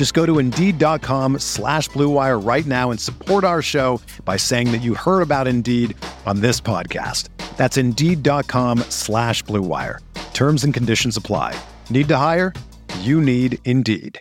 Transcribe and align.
Just 0.00 0.14
go 0.14 0.24
to 0.24 0.38
Indeed.com 0.38 1.40
slash 1.40 1.90
BlueWire 1.90 2.42
right 2.42 2.64
now 2.64 2.90
and 2.90 2.98
support 2.98 3.44
our 3.44 3.60
show 3.60 4.00
by 4.24 4.38
saying 4.38 4.72
that 4.72 4.80
you 4.80 4.94
heard 4.94 5.20
about 5.20 5.46
Indeed 5.46 5.94
on 6.24 6.40
this 6.40 6.58
podcast. 6.58 7.28
That's 7.58 7.76
Indeed.com 7.76 8.78
slash 8.88 9.44
BlueWire. 9.44 9.98
Terms 10.32 10.64
and 10.64 10.72
conditions 10.72 11.18
apply. 11.18 11.54
Need 11.90 12.08
to 12.08 12.16
hire? 12.16 12.54
You 13.00 13.20
need 13.20 13.58
Indeed. 13.66 14.18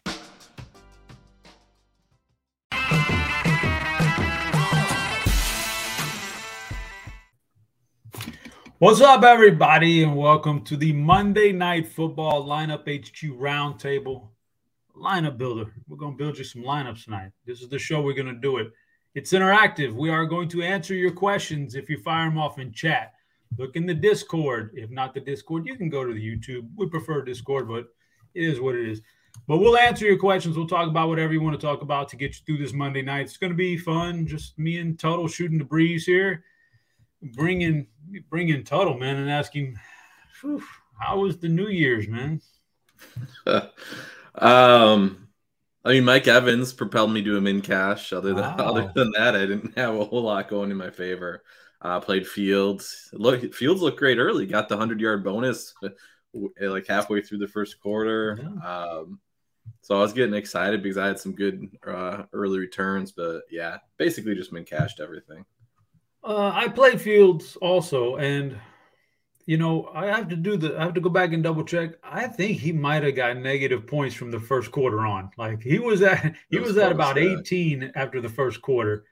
What's 8.80 8.99
up, 8.99 9.23
everybody, 9.23 10.03
and 10.03 10.17
welcome 10.17 10.66
to 10.66 10.75
the 10.75 10.91
Monday 10.91 11.53
Night 11.53 11.88
Football 11.88 12.45
Lineup 12.45 12.81
HQ 12.81 13.39
Roundtable 13.39 14.31
Lineup 15.00 15.38
Builder. 15.38 15.73
We're 15.88 15.97
going 15.97 16.14
to 16.14 16.17
build 16.17 16.38
you 16.38 16.44
some 16.44 16.64
lineups 16.64 17.05
tonight. 17.05 17.31
This 17.45 17.61
is 17.61 17.69
the 17.69 17.80
show 17.80 18.02
we're 18.02 18.14
going 18.14 18.33
to 18.33 18.42
do 18.42 18.58
it. 18.58 18.72
It's 19.16 19.33
interactive. 19.33 19.94
We 19.94 20.09
are 20.09 20.25
going 20.25 20.50
to 20.50 20.61
answer 20.61 20.94
your 20.94 21.11
questions 21.11 21.75
if 21.75 21.89
you 21.89 21.97
fire 22.02 22.30
them 22.30 22.38
off 22.38 22.59
in 22.59 22.72
chat. 22.72 23.14
Look 23.58 23.75
in 23.75 23.86
the 23.86 23.94
Discord. 23.94 24.72
If 24.75 24.92
not 24.92 25.14
the 25.14 25.20
Discord, 25.20 25.66
you 25.66 25.75
can 25.75 25.89
go 25.89 26.05
to 26.05 26.14
the 26.14 26.20
YouTube. 26.20 26.70
We 26.75 26.88
prefer 26.88 27.23
Discord, 27.23 27.67
but 27.67 27.88
it 28.36 28.44
is 28.44 28.59
what 28.59 28.75
it 28.75 28.88
is. 28.88 29.02
But 29.47 29.58
we'll 29.58 29.77
answer 29.77 30.05
your 30.05 30.17
questions. 30.17 30.55
We'll 30.55 30.67
talk 30.67 30.88
about 30.88 31.09
whatever 31.09 31.33
you 31.33 31.42
want 31.42 31.59
to 31.59 31.66
talk 31.66 31.81
about 31.81 32.09
to 32.09 32.16
get 32.16 32.36
you 32.36 32.42
through 32.45 32.64
this 32.64 32.73
Monday 32.73 33.02
night. 33.02 33.22
It's 33.22 33.38
going 33.38 33.52
to 33.52 33.58
be 33.58 33.77
fun. 33.77 34.27
Just 34.27 34.59
me 34.59 34.77
and 34.77 35.00
Tuttle 35.00 35.27
shooting 35.27 35.58
the 35.58 35.64
breeze 35.64 36.05
here 36.05 36.44
bring 37.22 37.61
in 37.61 37.88
bring 38.30 38.50
in 38.50 38.64
Tuttle, 38.64 38.97
man, 38.97 39.17
and 39.17 39.30
ask 39.30 39.53
him, 39.53 39.77
how 41.00 41.20
was 41.20 41.38
the 41.38 41.50
New 41.50 41.67
Year's, 41.67 42.08
man? 42.08 42.42
um, 44.35 45.27
I 45.83 45.94
mean, 45.94 46.05
Mike 46.05 46.27
Evans 46.27 46.73
propelled 46.73 47.11
me 47.11 47.23
to 47.23 47.35
him 47.35 47.47
in 47.47 47.61
cash. 47.61 48.13
Other 48.13 48.33
than 48.33 48.44
wow. 48.44 48.55
other 48.58 48.91
than 48.94 49.11
that, 49.17 49.36
I 49.36 49.45
didn't 49.45 49.77
have 49.77 49.95
a 49.95 50.05
whole 50.05 50.23
lot 50.23 50.49
going 50.49 50.71
in 50.71 50.77
my 50.77 50.89
favor. 50.89 51.44
Uh, 51.81 51.99
played 51.99 52.27
Fields. 52.27 53.09
Look, 53.13 53.53
Fields 53.53 53.81
looked 53.81 53.97
great 53.97 54.17
early. 54.17 54.45
Got 54.45 54.69
the 54.69 54.77
hundred 54.77 54.99
yard 54.99 55.23
bonus 55.23 55.73
like 56.61 56.88
halfway 56.88 57.21
through 57.21 57.39
the 57.39 57.47
first 57.47 57.80
quarter. 57.80 58.39
Yeah. 58.41 58.67
Um, 58.67 59.19
so 59.81 59.97
I 59.97 60.02
was 60.02 60.13
getting 60.13 60.36
excited 60.36 60.83
because 60.83 60.98
I 60.98 61.08
had 61.08 61.20
some 61.20 61.33
good 61.33 61.77
uh, 61.87 62.23
early 62.33 62.59
returns. 62.59 63.11
But 63.11 63.42
yeah, 63.49 63.77
basically 63.98 64.36
just 64.36 64.52
been 64.52 64.65
cashed 64.65 64.99
everything. 64.99 65.45
Uh, 66.23 66.52
I 66.53 66.67
played 66.67 66.99
Fields 66.99 67.55
also, 67.55 68.17
and 68.17 68.59
you 69.49 69.58
know 69.58 69.89
I 69.95 70.05
have 70.05 70.27
to 70.27 70.36
do 70.36 70.58
the 70.58 70.77
I 70.77 70.83
have 70.83 70.93
to 70.93 71.02
go 71.02 71.10
back 71.10 71.33
and 71.33 71.42
double 71.42 71.64
check. 71.64 71.93
I 72.04 72.27
think 72.27 72.60
he 72.60 72.71
might 72.71 73.02
have 73.02 73.15
got 73.15 73.36
negative 73.36 73.87
points 73.87 74.14
from 74.14 74.30
the 74.30 74.39
first 74.39 74.71
quarter 74.71 74.99
on. 75.08 75.32
Like 75.39 75.64
he 75.64 75.80
was 75.80 76.04
at 76.04 76.36
he 76.52 76.60
was, 76.60 76.76
was 76.76 76.77
at 76.77 76.92
about 76.92 77.17
eighteen 77.17 77.92
after 77.95 78.21
the 78.21 78.30
first 78.30 78.61
quarter. 78.61 79.05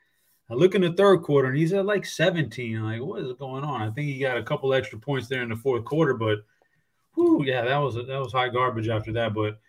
I 0.48 0.54
look 0.54 0.76
in 0.76 0.82
the 0.82 0.94
third 0.94 1.24
quarter 1.24 1.48
and 1.48 1.58
he's 1.58 1.74
at 1.74 1.88
like 1.88 2.06
seventeen. 2.06 2.84
like 2.84 3.02
what 3.02 3.24
is 3.24 3.34
going 3.34 3.64
on? 3.64 3.82
I 3.82 3.90
think 3.90 4.10
he 4.10 4.20
got 4.20 4.38
a 4.38 4.44
couple 4.44 4.76
extra 4.76 5.00
points 5.00 5.28
there 5.28 5.42
in 5.42 5.50
the 5.50 5.56
fourth 5.56 5.86
quarter, 5.86 6.14
but 6.14 6.46
whoo, 7.16 7.44
yeah, 7.44 7.66
that 7.66 7.78
was 7.78 7.96
that 7.96 8.08
was 8.08 8.32
high 8.32 8.50
garbage 8.50 8.90
after 8.90 9.12
that. 9.14 9.34
But 9.34 9.60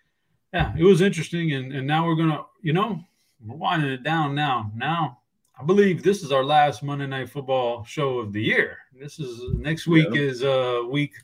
yeah, 0.53 0.75
it 0.77 0.85
was 0.85 1.01
interesting, 1.01 1.51
and 1.55 1.73
and 1.73 1.87
now 1.87 2.05
we're 2.05 2.15
gonna 2.15 2.45
you 2.61 2.75
know 2.75 3.01
we're 3.43 3.57
winding 3.57 3.91
it 3.91 4.03
down 4.03 4.35
now. 4.35 4.71
Now 4.77 5.18
I 5.61 5.65
believe 5.65 6.05
this 6.05 6.23
is 6.23 6.31
our 6.31 6.45
last 6.45 6.85
Monday 6.85 7.07
Night 7.07 7.29
Football 7.29 7.85
show 7.85 8.19
of 8.19 8.33
the 8.33 8.41
year. 8.41 8.79
This 8.93 9.19
is 9.19 9.43
next 9.55 9.89
week 9.89 10.09
yeah. 10.13 10.21
is 10.21 10.45
uh 10.45 10.83
week 10.89 11.15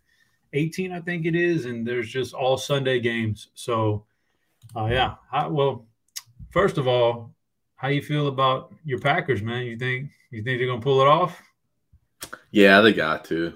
18, 0.54 0.92
I 0.92 1.00
think 1.00 1.26
it 1.26 1.36
is, 1.36 1.66
and 1.66 1.86
there's 1.86 2.08
just 2.10 2.34
all 2.34 2.56
Sunday 2.56 3.00
games. 3.00 3.48
So, 3.54 4.04
uh, 4.76 4.86
yeah. 4.86 5.14
I, 5.32 5.46
well, 5.46 5.86
first 6.50 6.78
of 6.78 6.88
all, 6.88 7.34
how 7.76 7.88
you 7.88 8.02
feel 8.02 8.28
about 8.28 8.72
your 8.84 8.98
Packers, 8.98 9.42
man? 9.42 9.66
You 9.66 9.76
think 9.76 10.10
you 10.30 10.42
think 10.42 10.58
they're 10.58 10.66
gonna 10.66 10.80
pull 10.80 11.00
it 11.00 11.06
off? 11.06 11.40
Yeah, 12.50 12.80
they 12.80 12.92
got 12.92 13.24
to. 13.26 13.54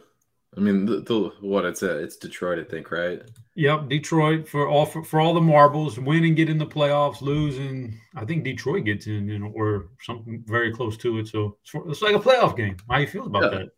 I 0.56 0.60
mean, 0.60 0.86
the, 0.86 1.00
the, 1.00 1.32
what 1.40 1.64
it's 1.64 1.82
a, 1.82 1.98
it's 1.98 2.16
Detroit, 2.16 2.58
I 2.58 2.64
think, 2.64 2.90
right? 2.90 3.22
Yep, 3.58 3.88
Detroit 3.88 4.48
for 4.48 4.68
all 4.68 4.86
for, 4.86 5.02
for 5.02 5.18
all 5.18 5.34
the 5.34 5.40
marbles, 5.40 5.98
win 5.98 6.24
and 6.24 6.36
get 6.36 6.48
in 6.48 6.58
the 6.58 6.66
playoffs, 6.66 7.20
lose 7.20 7.58
and 7.58 7.92
I 8.14 8.24
think 8.24 8.44
Detroit 8.44 8.84
gets 8.84 9.08
in, 9.08 9.26
you 9.26 9.40
know, 9.40 9.52
or 9.52 9.88
something 10.00 10.44
very 10.46 10.72
close 10.72 10.96
to 10.98 11.18
it. 11.18 11.26
So 11.26 11.56
it's, 11.60 11.70
for, 11.70 11.90
it's 11.90 12.00
like 12.00 12.14
a 12.14 12.20
playoff 12.20 12.56
game. 12.56 12.76
How 12.88 12.98
you 12.98 13.08
feel 13.08 13.26
about 13.26 13.42
yeah. 13.42 13.58
that? 13.58 13.68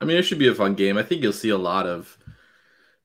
I 0.00 0.06
mean, 0.06 0.16
it 0.16 0.22
should 0.22 0.38
be 0.38 0.48
a 0.48 0.54
fun 0.54 0.74
game. 0.74 0.96
I 0.96 1.02
think 1.02 1.22
you'll 1.22 1.34
see 1.34 1.50
a 1.50 1.58
lot 1.58 1.86
of 1.86 2.16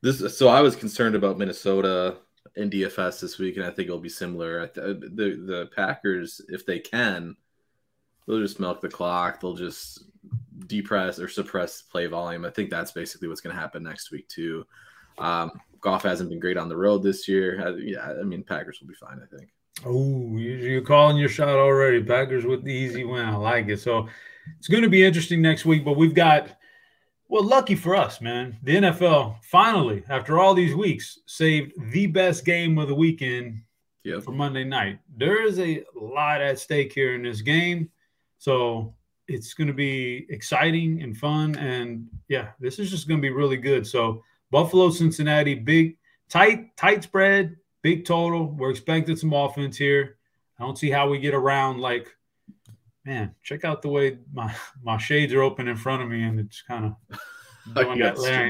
this. 0.02 0.38
So 0.38 0.48
I 0.48 0.62
was 0.62 0.78
concerned 0.78 1.16
about 1.16 1.38
Minnesota 1.38 2.16
in 2.56 2.70
DFS 2.70 3.20
this 3.20 3.38
week, 3.38 3.58
and 3.58 3.66
I 3.66 3.70
think 3.72 3.88
it'll 3.88 4.00
be 4.00 4.08
similar. 4.08 4.68
The 4.74 4.94
the 5.46 5.70
Packers, 5.76 6.40
if 6.48 6.66
they 6.66 6.80
can, 6.80 7.36
they'll 8.26 8.40
just 8.40 8.62
milk 8.62 8.80
the 8.80 8.88
clock. 8.88 9.42
They'll 9.42 9.54
just 9.54 10.06
depress 10.66 11.20
or 11.20 11.28
suppress 11.28 11.82
play 11.82 12.06
volume. 12.06 12.46
I 12.46 12.52
think 12.52 12.70
that's 12.70 12.94
basically 12.94 13.28
what's 13.28 13.42
going 13.42 13.54
to 13.54 13.62
happen 13.62 13.84
next 13.84 14.12
week 14.12 14.30
too. 14.30 14.66
Um, 15.18 15.52
Goff 15.86 16.02
hasn't 16.02 16.32
been 16.32 16.40
great 16.40 16.58
on 16.58 16.68
the 16.68 16.76
road 16.76 17.04
this 17.04 17.28
year. 17.28 17.62
Uh, 17.64 17.76
yeah, 17.76 18.16
I 18.20 18.24
mean 18.24 18.44
Packers 18.44 18.80
will 18.82 18.88
be 18.88 18.96
fine. 18.96 19.22
I 19.22 19.38
think. 19.38 19.52
Oh, 19.86 20.36
you're 20.36 20.82
calling 20.82 21.16
your 21.16 21.30
shot 21.30 21.60
already. 21.60 22.04
Packers 22.04 22.44
with 22.44 22.64
the 22.64 22.74
easy 22.74 23.04
win. 23.04 23.24
I 23.24 23.36
like 23.36 23.68
it. 23.68 23.80
So 23.80 24.10
it's 24.58 24.68
going 24.68 24.82
to 24.82 24.90
be 24.90 25.06
interesting 25.06 25.44
next 25.44 25.64
week. 25.64 25.86
But 25.86 25.96
we've 25.96 26.16
got, 26.16 26.50
well, 27.28 27.44
lucky 27.44 27.76
for 27.76 27.96
us, 27.96 28.20
man. 28.20 28.58
The 28.64 28.78
NFL 28.78 29.44
finally, 29.44 30.04
after 30.10 30.40
all 30.40 30.56
these 30.56 30.74
weeks, 30.74 31.20
saved 31.28 31.74
the 31.92 32.08
best 32.08 32.46
game 32.46 32.80
of 32.80 32.88
the 32.88 32.96
weekend 32.96 33.62
yep. 34.04 34.24
for 34.24 34.32
Monday 34.32 34.64
night. 34.64 34.98
There 35.16 35.46
is 35.46 35.60
a 35.60 35.84
lot 35.94 36.42
at 36.42 36.58
stake 36.58 36.94
here 36.94 37.14
in 37.14 37.22
this 37.22 37.42
game. 37.42 37.92
So 38.40 38.96
it's 39.28 39.54
going 39.54 39.68
to 39.68 39.74
be 39.74 40.26
exciting 40.30 41.04
and 41.04 41.16
fun. 41.16 41.56
And 41.58 42.08
yeah, 42.28 42.54
this 42.60 42.80
is 42.80 42.90
just 42.90 43.08
going 43.08 43.20
to 43.20 43.22
be 43.22 43.30
really 43.30 43.58
good. 43.58 43.86
So 43.86 44.24
Buffalo, 44.52 44.90
Cincinnati, 44.90 45.56
big, 45.56 45.98
tight, 46.30 46.76
tight 46.78 47.04
spread, 47.04 47.56
big 47.82 48.06
total. 48.06 48.48
We're 48.52 48.72
expecting 48.72 49.16
some 49.16 49.34
offense 49.34 49.78
here. 49.78 50.18
I 50.60 50.64
don't 50.64 50.78
see 50.78 50.90
how 50.90 51.10
we 51.10 51.20
get 51.20 51.34
around. 51.34 51.80
Like, 51.80 52.16
man, 53.06 53.36
check 53.44 53.66
out 53.66 53.82
the 53.82 53.90
way 53.90 54.18
my 54.34 54.54
my 54.84 54.98
shades 54.98 55.34
are 55.34 55.42
open 55.42 55.68
in 55.68 55.76
front 55.76 56.04
of 56.04 56.10
me, 56.10 56.24
and 56.24 56.40
it's 56.40 56.62
kind 56.62 56.86
of. 56.86 57.20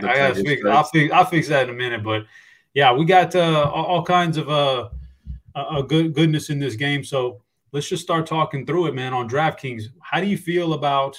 I 0.03 0.17
got 0.17 0.35
to 0.35 0.43
fix. 0.43 0.65
I'll 0.65 0.83
fix. 0.83 1.13
I'll 1.13 1.25
fix 1.25 1.47
that 1.47 1.69
in 1.69 1.75
a 1.75 1.77
minute. 1.77 2.03
But 2.03 2.25
yeah, 2.73 2.91
we 2.91 3.05
got 3.05 3.33
uh, 3.33 3.71
all, 3.73 3.85
all 3.85 4.03
kinds 4.03 4.37
of 4.37 4.49
uh, 4.49 4.89
a 5.55 5.81
good 5.81 6.13
goodness 6.13 6.49
in 6.49 6.59
this 6.59 6.75
game. 6.75 7.03
So 7.03 7.41
let's 7.71 7.87
just 7.87 8.03
start 8.03 8.25
talking 8.27 8.65
through 8.65 8.87
it, 8.87 8.93
man. 8.93 9.13
On 9.13 9.29
DraftKings, 9.29 9.83
how 10.01 10.19
do 10.19 10.27
you 10.27 10.37
feel 10.37 10.73
about 10.73 11.17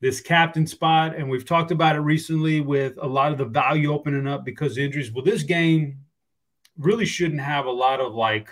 this 0.00 0.20
captain 0.20 0.66
spot? 0.66 1.14
And 1.16 1.28
we've 1.28 1.44
talked 1.44 1.70
about 1.70 1.96
it 1.96 2.00
recently 2.00 2.60
with 2.60 2.94
a 3.00 3.06
lot 3.06 3.32
of 3.32 3.38
the 3.38 3.44
value 3.44 3.92
opening 3.92 4.26
up 4.26 4.44
because 4.44 4.78
injuries. 4.78 5.12
Well, 5.12 5.24
this 5.24 5.42
game 5.42 5.98
really 6.76 7.06
shouldn't 7.06 7.40
have 7.40 7.66
a 7.66 7.70
lot 7.70 8.00
of 8.00 8.14
like, 8.14 8.48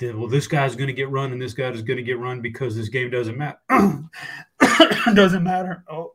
well, 0.00 0.28
this 0.28 0.46
guy's 0.46 0.76
going 0.76 0.88
to 0.88 0.92
get 0.92 1.10
run 1.10 1.32
and 1.32 1.40
this 1.40 1.54
guy 1.54 1.68
is 1.68 1.82
going 1.82 1.96
to 1.96 2.02
get 2.02 2.18
run 2.18 2.40
because 2.40 2.76
this 2.76 2.88
game 2.88 3.10
doesn't 3.10 3.38
matter. 3.38 3.58
doesn't 5.14 5.42
matter. 5.42 5.84
Oh, 5.90 6.12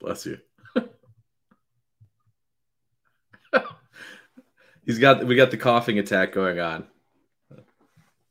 bless 0.00 0.26
you. 0.26 0.38
He's 4.84 4.98
got 4.98 5.24
we 5.24 5.36
got 5.36 5.52
the 5.52 5.56
coughing 5.56 5.98
attack 5.98 6.32
going 6.32 6.58
on. 6.58 6.86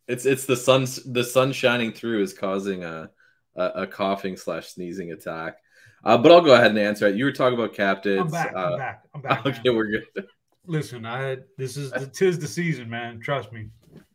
It's 0.07 0.25
it's 0.25 0.45
the 0.45 0.57
sun 0.57 0.85
the 1.05 1.23
sun 1.23 1.53
shining 1.53 1.93
through 1.93 2.23
is 2.23 2.33
causing 2.33 2.83
a 2.83 3.11
a, 3.55 3.65
a 3.65 3.87
coughing 3.87 4.37
slash 4.37 4.69
sneezing 4.69 5.11
attack. 5.11 5.57
Uh, 6.03 6.17
but 6.17 6.31
I'll 6.31 6.41
go 6.41 6.53
ahead 6.53 6.71
and 6.71 6.79
answer 6.79 7.07
it. 7.07 7.15
You 7.15 7.25
were 7.25 7.31
talking 7.31 7.57
about 7.57 7.73
captains. 7.73 8.21
I'm 8.21 8.31
back. 8.31 8.53
Uh, 8.55 8.59
I'm 8.59 8.77
back. 8.77 9.03
I'm 9.13 9.21
back. 9.21 9.45
Okay, 9.45 9.59
man. 9.65 9.75
we're 9.75 9.87
good. 9.87 10.25
Listen, 10.65 11.05
I 11.05 11.37
this 11.57 11.77
is 11.77 11.91
the 11.91 12.07
tis 12.07 12.39
the 12.39 12.47
season, 12.47 12.89
man. 12.89 13.19
Trust 13.19 13.51
me. 13.51 13.69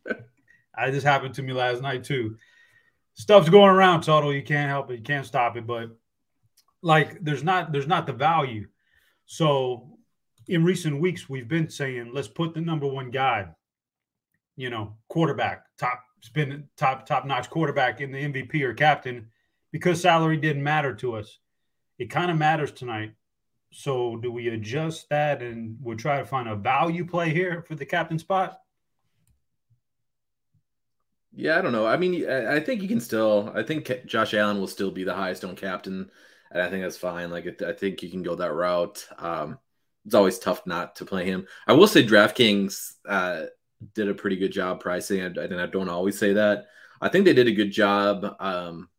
I 0.75 0.91
just 0.91 1.05
happened 1.05 1.33
to 1.35 1.43
me 1.43 1.53
last 1.53 1.81
night 1.81 2.03
too. 2.03 2.37
Stuff's 3.13 3.49
going 3.49 3.69
around, 3.69 4.01
Tuttle. 4.01 4.33
You 4.33 4.43
can't 4.43 4.69
help 4.69 4.91
it. 4.91 4.97
You 4.97 5.03
can't 5.03 5.25
stop 5.25 5.57
it. 5.57 5.65
But 5.65 5.89
like, 6.81 7.23
there's 7.23 7.43
not 7.43 7.71
there's 7.71 7.87
not 7.87 8.05
the 8.05 8.13
value. 8.13 8.67
So 9.25 9.97
in 10.47 10.63
recent 10.63 11.01
weeks, 11.01 11.27
we've 11.27 11.47
been 11.47 11.69
saying 11.69 12.11
let's 12.13 12.27
put 12.27 12.53
the 12.53 12.61
number 12.61 12.87
one 12.87 13.11
guy, 13.11 13.47
you 14.55 14.69
know, 14.69 14.95
quarterback, 15.09 15.63
top 15.77 16.03
spin 16.21 16.67
top 16.77 17.05
top 17.05 17.25
notch 17.25 17.49
quarterback 17.49 18.01
in 18.01 18.11
the 18.11 18.23
MVP 18.23 18.61
or 18.61 18.73
captain, 18.73 19.27
because 19.71 20.01
salary 20.01 20.37
didn't 20.37 20.63
matter 20.63 20.93
to 20.95 21.15
us. 21.15 21.39
It 21.97 22.09
kind 22.09 22.31
of 22.31 22.37
matters 22.37 22.71
tonight. 22.71 23.13
So 23.71 24.17
do 24.17 24.31
we 24.31 24.47
adjust 24.49 25.09
that 25.09 25.41
and 25.41 25.77
we'll 25.81 25.97
try 25.97 26.19
to 26.19 26.25
find 26.25 26.47
a 26.47 26.55
value 26.55 27.05
play 27.05 27.33
here 27.33 27.63
for 27.67 27.75
the 27.75 27.85
captain 27.85 28.17
spot? 28.19 28.59
Yeah, 31.33 31.59
I 31.59 31.61
don't 31.61 31.71
know. 31.71 31.85
I 31.85 31.97
mean, 31.97 32.27
I 32.27 32.59
think 32.59 32.81
you 32.81 32.87
can 32.87 32.99
still. 32.99 33.51
I 33.53 33.61
think 33.61 33.91
Josh 34.07 34.33
Allen 34.33 34.59
will 34.59 34.67
still 34.67 34.89
be 34.89 35.03
the 35.03 35.13
highest 35.13 35.45
owned 35.45 35.57
captain, 35.57 36.09
and 36.49 36.61
I 36.61 36.69
think 36.69 36.81
that's 36.81 36.97
fine. 36.97 37.29
Like, 37.29 37.61
I 37.61 37.73
think 37.73 38.01
you 38.01 38.09
can 38.09 38.23
go 38.23 38.33
that 38.35 38.53
route. 38.53 39.07
Um, 39.19 39.59
it's 40.03 40.15
always 40.15 40.39
tough 40.39 40.65
not 40.65 40.95
to 40.95 41.05
play 41.05 41.25
him. 41.25 41.45
I 41.67 41.73
will 41.73 41.87
say 41.87 42.03
DraftKings 42.03 42.93
uh, 43.07 43.43
did 43.93 44.09
a 44.09 44.13
pretty 44.13 44.37
good 44.37 44.51
job 44.51 44.79
pricing, 44.79 45.21
and 45.21 45.61
I 45.61 45.65
don't 45.67 45.89
always 45.89 46.17
say 46.17 46.33
that. 46.33 46.67
I 46.99 47.09
think 47.09 47.25
they 47.25 47.33
did 47.33 47.47
a 47.47 47.53
good 47.53 47.71
job 47.71 48.35
um, 48.39 48.89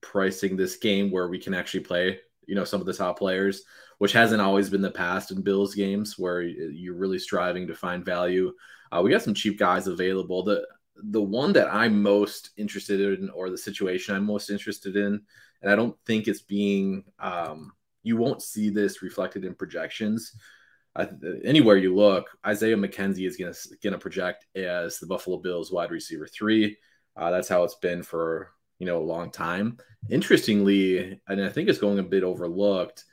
pricing 0.00 0.56
this 0.56 0.76
game 0.76 1.10
where 1.10 1.28
we 1.28 1.38
can 1.38 1.54
actually 1.54 1.80
play, 1.80 2.20
you 2.46 2.54
know, 2.54 2.64
some 2.64 2.80
of 2.80 2.86
the 2.86 2.94
top 2.94 3.18
players, 3.18 3.62
which 3.98 4.12
hasn't 4.12 4.40
always 4.40 4.70
been 4.70 4.80
the 4.82 4.90
past 4.90 5.30
in 5.30 5.42
Bills 5.42 5.74
games 5.74 6.18
where 6.18 6.42
you're 6.42 6.94
really 6.94 7.18
striving 7.18 7.66
to 7.66 7.74
find 7.74 8.04
value. 8.04 8.52
Uh, 8.90 9.02
we 9.02 9.10
got 9.10 9.22
some 9.22 9.34
cheap 9.34 9.58
guys 9.58 9.86
available. 9.86 10.42
The 10.42 10.66
the 10.96 11.22
one 11.22 11.52
that 11.52 11.72
I'm 11.72 12.02
most 12.02 12.50
interested 12.56 13.00
in, 13.00 13.28
or 13.30 13.50
the 13.50 13.58
situation 13.58 14.14
I'm 14.14 14.24
most 14.24 14.48
interested 14.48 14.96
in, 14.96 15.20
and 15.60 15.70
I 15.70 15.76
don't 15.76 15.96
think 16.06 16.26
it's 16.26 16.40
being, 16.40 17.04
um, 17.18 17.72
you 18.02 18.16
won't 18.16 18.40
see 18.40 18.70
this 18.70 19.02
reflected 19.02 19.44
in 19.44 19.54
projections. 19.54 20.34
Anywhere 21.44 21.76
you 21.76 21.94
look, 21.94 22.26
Isaiah 22.46 22.76
McKenzie 22.76 23.26
is 23.26 23.36
going 23.36 23.92
to 23.92 23.98
project 23.98 24.46
as 24.54 24.98
the 24.98 25.06
Buffalo 25.06 25.38
Bills 25.38 25.72
wide 25.72 25.90
receiver 25.90 26.26
three. 26.26 26.76
Uh, 27.16 27.30
that's 27.30 27.48
how 27.48 27.64
it's 27.64 27.76
been 27.76 28.02
for 28.02 28.52
you 28.78 28.86
know 28.86 28.98
a 28.98 29.04
long 29.04 29.30
time. 29.30 29.78
Interestingly, 30.10 31.20
and 31.28 31.42
I 31.42 31.48
think 31.48 31.68
it's 31.68 31.78
going 31.78 31.98
a 31.98 32.04
bit 32.04 32.22
overlooked. 32.22 33.04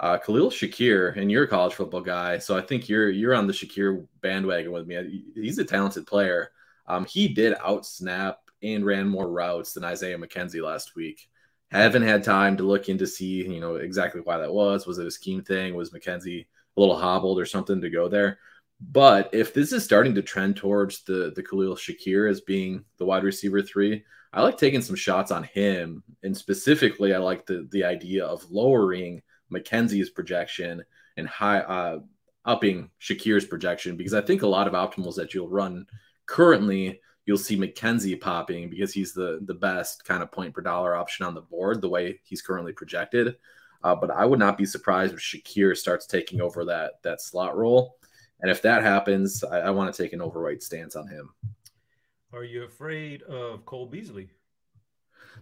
Uh, 0.00 0.18
Khalil 0.18 0.50
Shakir, 0.50 1.16
and 1.16 1.30
you're 1.30 1.44
a 1.44 1.48
college 1.48 1.74
football 1.74 2.00
guy, 2.00 2.38
so 2.38 2.56
I 2.56 2.60
think 2.60 2.88
you're 2.88 3.10
you're 3.10 3.34
on 3.34 3.46
the 3.46 3.52
Shakir 3.52 4.06
bandwagon 4.20 4.72
with 4.72 4.86
me. 4.86 5.24
He's 5.34 5.58
a 5.58 5.64
talented 5.64 6.06
player. 6.06 6.50
Um, 6.86 7.06
he 7.06 7.28
did 7.28 7.54
out 7.64 7.86
snap 7.86 8.38
and 8.62 8.84
ran 8.84 9.08
more 9.08 9.30
routes 9.30 9.72
than 9.72 9.84
Isaiah 9.84 10.18
McKenzie 10.18 10.62
last 10.62 10.96
week. 10.96 11.28
Haven't 11.70 12.02
had 12.02 12.24
time 12.24 12.56
to 12.56 12.62
look 12.64 12.88
into 12.88 13.06
see, 13.06 13.48
you 13.48 13.60
know, 13.60 13.76
exactly 13.76 14.20
why 14.22 14.38
that 14.38 14.52
was. 14.52 14.86
Was 14.86 14.98
it 14.98 15.06
a 15.06 15.10
scheme 15.10 15.42
thing? 15.42 15.74
Was 15.74 15.90
McKenzie 15.90 16.46
a 16.76 16.80
little 16.80 16.96
hobbled 16.96 17.38
or 17.38 17.46
something 17.46 17.80
to 17.80 17.90
go 17.90 18.08
there? 18.08 18.38
But 18.80 19.30
if 19.32 19.54
this 19.54 19.72
is 19.72 19.84
starting 19.84 20.14
to 20.16 20.22
trend 20.22 20.56
towards 20.56 21.02
the 21.04 21.32
the 21.34 21.42
Khalil 21.42 21.76
Shakir 21.76 22.28
as 22.30 22.40
being 22.40 22.84
the 22.98 23.04
wide 23.04 23.24
receiver 23.24 23.62
three, 23.62 24.04
I 24.32 24.42
like 24.42 24.58
taking 24.58 24.82
some 24.82 24.96
shots 24.96 25.30
on 25.30 25.44
him. 25.44 26.02
And 26.22 26.36
specifically, 26.36 27.14
I 27.14 27.18
like 27.18 27.46
the 27.46 27.68
the 27.70 27.84
idea 27.84 28.24
of 28.24 28.50
lowering 28.50 29.22
McKenzie's 29.52 30.10
projection 30.10 30.84
and 31.16 31.28
high 31.28 31.60
uh, 31.60 32.00
upping 32.44 32.90
Shakir's 33.00 33.44
projection 33.44 33.96
because 33.96 34.14
I 34.14 34.20
think 34.20 34.42
a 34.42 34.46
lot 34.46 34.66
of 34.66 34.74
optimals 34.74 35.14
that 35.16 35.32
you'll 35.32 35.48
run 35.48 35.86
currently 36.26 37.00
you'll 37.26 37.38
see 37.38 37.56
McKenzie 37.56 38.20
popping 38.20 38.68
because 38.68 38.92
he's 38.92 39.12
the 39.12 39.40
the 39.44 39.54
best 39.54 40.04
kind 40.04 40.22
of 40.22 40.32
point 40.32 40.54
per 40.54 40.60
dollar 40.60 40.94
option 40.94 41.24
on 41.24 41.34
the 41.34 41.40
board 41.40 41.80
the 41.80 41.88
way 41.88 42.20
he's 42.24 42.42
currently 42.42 42.72
projected. 42.72 43.36
Uh, 43.84 43.94
but 43.94 44.10
I 44.10 44.24
would 44.24 44.38
not 44.38 44.56
be 44.56 44.64
surprised 44.64 45.12
if 45.12 45.20
Shakir 45.20 45.76
starts 45.76 46.06
taking 46.06 46.40
over 46.40 46.64
that 46.64 46.94
that 47.02 47.20
slot 47.20 47.56
role. 47.56 47.96
And 48.40 48.50
if 48.50 48.62
that 48.62 48.82
happens, 48.82 49.44
I, 49.44 49.60
I 49.60 49.70
want 49.70 49.94
to 49.94 50.02
take 50.02 50.12
an 50.14 50.22
overweight 50.22 50.62
stance 50.62 50.96
on 50.96 51.06
him. 51.06 51.34
Are 52.32 52.44
you 52.44 52.64
afraid 52.64 53.22
of 53.22 53.64
Cole 53.64 53.86
Beasley? 53.86 54.30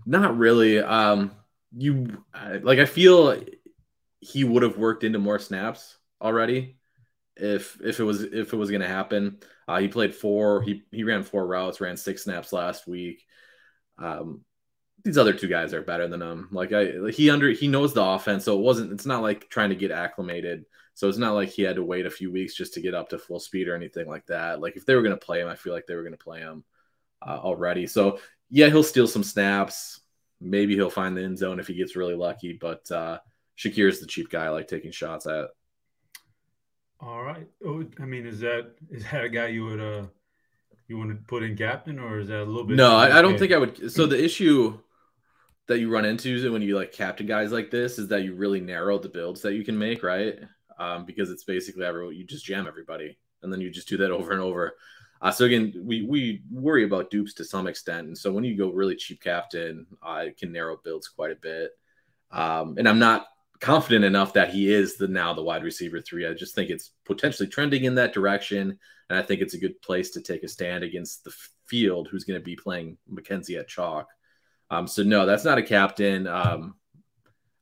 Not 0.05 0.37
really. 0.37 0.81
Um, 0.81 1.31
you 1.77 2.25
I- 2.35 2.57
like 2.59 2.81
I 2.81 2.85
feel 2.85 3.41
he 4.21 4.45
would 4.45 4.63
have 4.63 4.77
worked 4.77 5.05
into 5.05 5.19
more 5.19 5.39
snaps 5.39 5.97
already 6.21 6.77
if 7.37 7.81
if 7.83 7.99
it 7.99 8.05
was 8.05 8.23
if 8.23 8.53
it 8.53 8.57
was 8.57 8.71
going 8.71 8.83
to 8.83 8.89
happen. 8.89 9.39
Uh, 9.69 9.79
he 9.79 9.89
played 9.89 10.15
four. 10.15 10.63
He 10.63 10.83
he 10.91 11.05
ran 11.05 11.23
four 11.23 11.47
routes, 11.47 11.81
ran 11.81 11.97
six 11.97 12.25
snaps 12.25 12.53
last 12.53 12.87
week. 12.89 13.25
Um, 13.99 14.45
these 15.05 15.19
other 15.19 15.33
two 15.33 15.49
guys 15.49 15.75
are 15.75 15.83
better 15.83 16.07
than 16.09 16.23
him. 16.23 16.49
Like 16.53 16.73
I, 16.73 17.11
he 17.11 17.31
under 17.31 17.51
he 17.51 17.69
knows 17.69 17.93
the 17.93 18.05
offense, 18.05 18.45
so 18.45 18.59
it 18.59 18.63
wasn't. 18.63 18.93
It's 18.93 19.07
not 19.07 19.23
like 19.23 19.49
trying 19.49 19.71
to 19.71 19.77
get 19.77 19.91
acclimated. 19.91 20.65
So 20.95 21.09
it's 21.09 21.19
not 21.19 21.33
like 21.35 21.49
he 21.49 21.63
had 21.63 21.77
to 21.77 21.85
wait 21.85 22.07
a 22.07 22.11
few 22.11 22.31
weeks 22.31 22.55
just 22.55 22.75
to 22.75 22.81
get 22.81 22.95
up 22.95 23.09
to 23.09 23.19
full 23.19 23.41
speed 23.41 23.69
or 23.69 23.75
anything 23.75 24.07
like 24.07 24.27
that. 24.27 24.61
Like 24.61 24.77
if 24.77 24.85
they 24.85 24.95
were 24.95 25.03
going 25.03 25.19
to 25.19 25.25
play 25.25 25.41
him, 25.41 25.49
I 25.49 25.57
feel 25.57 25.73
like 25.73 25.87
they 25.87 25.95
were 25.95 26.03
going 26.03 26.17
to 26.17 26.23
play 26.23 26.41
him 26.41 26.65
uh, 27.27 27.39
already. 27.39 27.87
So 27.87 28.19
yeah, 28.51 28.69
he'll 28.69 28.83
steal 28.83 29.07
some 29.07 29.25
snaps. 29.25 30.01
Maybe 30.41 30.75
he'll 30.75 30.91
find 30.91 31.17
the 31.17 31.23
end 31.23 31.39
zone 31.39 31.61
if 31.61 31.67
he 31.67 31.75
gets 31.75 31.97
really 31.97 32.15
lucky. 32.15 32.53
But 32.53 32.91
uh, 32.91 33.19
Shakir's 33.57 34.01
the 34.01 34.07
cheap 34.07 34.29
guy 34.29 34.45
I 34.45 34.51
like 34.51 34.69
taking 34.69 34.93
shots 34.93 35.27
at. 35.27 35.47
All 37.01 37.23
right. 37.23 37.49
Oh, 37.67 37.85
I 37.99 38.05
mean, 38.05 38.27
is 38.27 38.41
that 38.41 38.73
is 38.91 39.05
that 39.11 39.25
a 39.25 39.29
guy 39.29 39.49
you 39.49 39.65
would 39.65 39.81
uh 39.81 40.07
you 40.89 40.99
want 40.99 41.11
to 41.11 41.17
put 41.27 41.43
in 41.43 41.57
captain, 41.57 41.99
or 41.99 42.21
is 42.21 42.29
that 42.29 42.43
a 42.43 42.45
little 42.45 42.65
bit? 42.65 42.77
No, 42.77 42.95
I, 42.95 43.19
I 43.19 43.23
don't 43.23 43.39
think 43.39 43.53
I 43.53 43.59
would. 43.59 43.91
So 43.91 44.07
the 44.07 44.23
issue 44.23 44.79
that 45.69 45.79
you 45.79 45.91
run 45.91 46.05
into 46.05 46.53
when 46.53 46.63
you 46.63 46.77
like 46.77 46.93
captain 46.93 47.27
guys 47.27 47.53
like 47.53 47.71
this 47.71 47.99
is 47.99 48.09
that 48.09 48.25
you 48.25 48.35
really 48.35 48.61
narrow 48.61 48.99
the 48.99 49.09
builds 49.09 49.41
that 49.43 49.55
you 49.55 49.65
can 49.65 49.79
make, 49.79 50.03
right? 50.03 50.39
Um, 50.79 51.05
because 51.05 51.31
it's 51.31 51.45
basically 51.45 51.85
everyone 51.85 52.17
you 52.17 52.25
just 52.25 52.45
jam 52.45 52.67
everybody, 52.67 53.19
and 53.43 53.53
then 53.53 53.61
you 53.61 53.71
just 53.71 53.89
do 53.89 53.97
that 53.99 54.11
over 54.11 54.33
and 54.33 54.41
over. 54.41 54.75
Uh, 55.21 55.31
so 55.31 55.45
again, 55.45 55.73
we 55.77 56.03
we 56.03 56.43
worry 56.51 56.85
about 56.85 57.11
dupes 57.11 57.35
to 57.35 57.45
some 57.45 57.67
extent, 57.67 58.09
and 58.09 58.19
so 58.19 58.33
when 58.33 58.45
you 58.45 58.57
go 58.57 58.71
really 58.71 58.97
cheap 58.97 59.23
captain, 59.23 59.87
uh, 60.03 60.25
it 60.27 60.37
can 60.37 60.51
narrow 60.53 60.77
builds 60.83 61.09
quite 61.09 61.31
a 61.31 61.37
bit. 61.37 61.71
Um, 62.33 62.77
and 62.77 62.89
I'm 62.89 62.99
not 62.99 63.27
confident 63.61 64.05
enough 64.05 64.33
that 64.33 64.51
he 64.51 64.73
is 64.73 64.97
the 64.97 65.07
now 65.07 65.33
the 65.33 65.43
wide 65.43 65.63
receiver 65.63 66.01
three. 66.01 66.27
I 66.27 66.35
just 66.35 66.57
think 66.57 66.71
it's 66.71 66.91
potentially 67.05 67.49
trending 67.49 67.85
in 67.85 67.95
that 67.95 68.13
direction, 68.13 68.77
and 69.09 69.19
I 69.19 69.23
think 69.23 69.41
it's 69.41 69.55
a 69.55 69.61
good 69.61 69.81
place 69.81 70.11
to 70.11 70.21
take 70.21 70.43
a 70.43 70.49
stand 70.49 70.83
against 70.83 71.23
the 71.23 71.33
field, 71.67 72.09
who's 72.11 72.25
going 72.25 72.41
to 72.41 72.45
be 72.45 72.57
playing 72.57 72.99
McKenzie 73.13 73.61
at 73.61 73.69
chalk. 73.69 74.09
Um, 74.73 74.87
so 74.87 75.03
no, 75.03 75.27
that's 75.27 75.45
not 75.45 75.59
a 75.59 75.63
captain. 75.63 76.27
Um, 76.27 76.75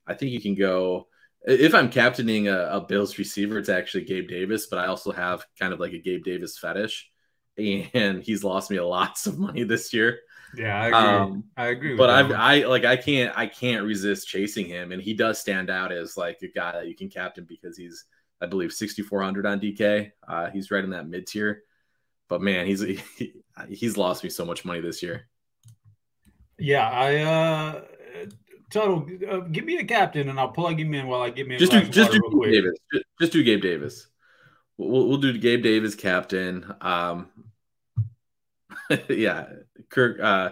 I 0.07 0.15
think 0.15 0.31
you 0.31 0.41
can 0.41 0.55
go 0.55 1.09
if 1.43 1.75
I'm 1.75 1.91
captaining 1.91 2.49
a, 2.49 2.59
a, 2.67 2.81
Bills 2.83 3.19
receiver, 3.19 3.59
it's 3.59 3.69
actually 3.69 4.05
Gabe 4.05 4.29
Davis, 4.29 4.67
but 4.67 4.79
I 4.79 4.87
also 4.87 5.11
have 5.11 5.45
kind 5.59 5.73
of 5.73 5.81
like 5.81 5.93
a 5.93 5.99
Gabe 5.99 6.23
Davis 6.23 6.59
fetish, 6.59 7.11
and 7.59 8.23
he's 8.23 8.45
lost 8.45 8.71
me 8.71 8.77
a 8.77 8.87
lots 8.87 9.27
of 9.27 9.39
money 9.39 9.65
this 9.65 9.93
year. 9.93 10.21
Yeah, 10.55 10.81
I 10.81 10.87
agree. 10.87 10.99
Um, 10.99 11.45
I 11.57 11.67
agree. 11.67 11.97
but 11.97 12.11
I, 12.11 12.61
I 12.61 12.67
like 12.67 12.85
I 12.85 12.97
can't 12.97 13.37
I 13.37 13.47
can't 13.47 13.87
resist 13.87 14.29
chasing 14.29 14.67
him, 14.67 14.93
and 14.93 15.01
he 15.01 15.15
does 15.15 15.39
stand 15.39 15.71
out 15.71 15.93
as 15.93 16.17
like 16.17 16.39
a 16.43 16.49
guy 16.49 16.73
that 16.73 16.89
you 16.89 16.97
can 16.97 17.09
captain 17.09 17.47
because 17.49 17.77
he's 17.77 18.05
I 18.41 18.47
believe 18.47 18.73
6400 18.73 19.47
on 19.47 19.61
DK. 19.61 20.11
Uh, 20.27 20.51
he's 20.51 20.71
right 20.71 20.85
in 20.85 20.91
that 20.91 21.09
mid 21.09 21.27
tier, 21.27 21.63
but 22.29 22.43
man, 22.43 22.67
he's 22.67 22.81
he, 23.17 23.33
he's 23.69 23.97
lost 23.97 24.25
me 24.25 24.31
so 24.31 24.45
much 24.45 24.65
money 24.65 24.81
this 24.81 25.03
year. 25.03 25.29
Yeah, 26.61 26.89
I 26.89 27.17
uh 27.17 27.81
Tuttle, 28.71 29.07
uh, 29.29 29.39
give 29.39 29.65
me 29.65 29.79
a 29.79 29.85
captain 29.85 30.29
and 30.29 30.39
I'll 30.39 30.53
plug 30.53 30.79
him 30.79 30.95
in 30.95 31.09
while 31.09 31.23
I 31.23 31.31
get 31.31 31.49
me. 31.49 31.57
just 31.57 31.73
do 31.73 31.83
just 31.89 32.13
do 32.13 32.21
Gabe 32.43 32.53
Davis. 32.53 32.79
Just, 32.93 33.05
just, 33.21 33.33
do 33.33 33.43
Gabe 33.43 33.61
Davis. 33.61 34.07
We'll, 34.79 35.09
we'll 35.09 35.19
do 35.19 35.37
Gabe 35.37 35.63
Davis 35.63 35.97
captain. 35.97 36.73
Um, 36.81 37.29
yeah, 39.09 39.47
Kirk 39.89 40.21
uh, 40.21 40.51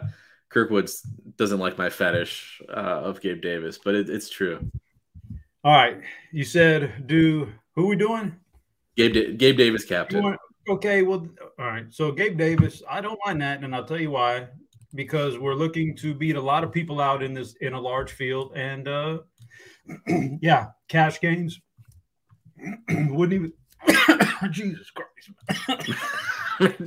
Kirkwoods 0.50 1.06
doesn't 1.36 1.60
like 1.60 1.78
my 1.78 1.90
fetish 1.90 2.60
uh, 2.68 2.72
of 2.72 3.20
Gabe 3.20 3.40
Davis, 3.40 3.78
but 3.78 3.94
it, 3.94 4.10
it's 4.10 4.28
true. 4.28 4.68
All 5.62 5.72
right, 5.72 6.00
you 6.32 6.44
said 6.44 7.06
do 7.06 7.48
who 7.76 7.86
we 7.86 7.94
doing? 7.94 8.34
Gabe 8.96 9.14
da- 9.14 9.32
Gabe 9.32 9.56
Davis 9.56 9.84
captain. 9.84 10.36
Okay, 10.68 11.02
well, 11.02 11.26
all 11.58 11.66
right. 11.66 11.86
So 11.90 12.10
Gabe 12.10 12.36
Davis, 12.36 12.82
I 12.90 13.00
don't 13.00 13.18
mind 13.24 13.40
that, 13.42 13.62
and 13.62 13.74
I'll 13.74 13.84
tell 13.84 14.00
you 14.00 14.10
why 14.10 14.48
because 14.94 15.38
we're 15.38 15.54
looking 15.54 15.96
to 15.96 16.14
beat 16.14 16.36
a 16.36 16.40
lot 16.40 16.64
of 16.64 16.72
people 16.72 17.00
out 17.00 17.22
in 17.22 17.34
this 17.34 17.54
in 17.60 17.72
a 17.74 17.80
large 17.80 18.12
field. 18.12 18.52
And 18.54 18.88
uh 18.88 19.18
yeah 20.40 20.68
cash 20.88 21.20
games. 21.20 21.60
Wouldn't 22.88 23.32
even 23.32 23.52
jesus 24.50 24.90
christ. 24.90 26.02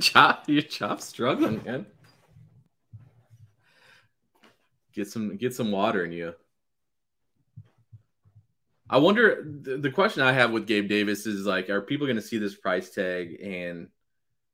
Chop 0.00 0.48
your 0.48 0.62
chop 0.62 1.00
struggling 1.00 1.62
man. 1.64 1.86
Get 4.92 5.08
some 5.08 5.36
get 5.36 5.54
some 5.54 5.72
water 5.72 6.04
in 6.04 6.12
you. 6.12 6.34
I 8.92 8.98
wonder 8.98 9.42
the 9.42 9.90
question 9.90 10.22
I 10.22 10.32
have 10.32 10.50
with 10.50 10.66
Gabe 10.66 10.86
Davis 10.86 11.24
is 11.24 11.46
like, 11.46 11.70
are 11.70 11.80
people 11.80 12.06
going 12.06 12.16
to 12.16 12.22
see 12.22 12.36
this 12.36 12.54
price 12.54 12.90
tag 12.90 13.40
and 13.42 13.88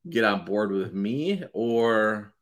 get 0.08 0.22
on 0.22 0.44
board 0.44 0.70
with 0.70 0.94
me 0.94 1.42
or 1.52 2.32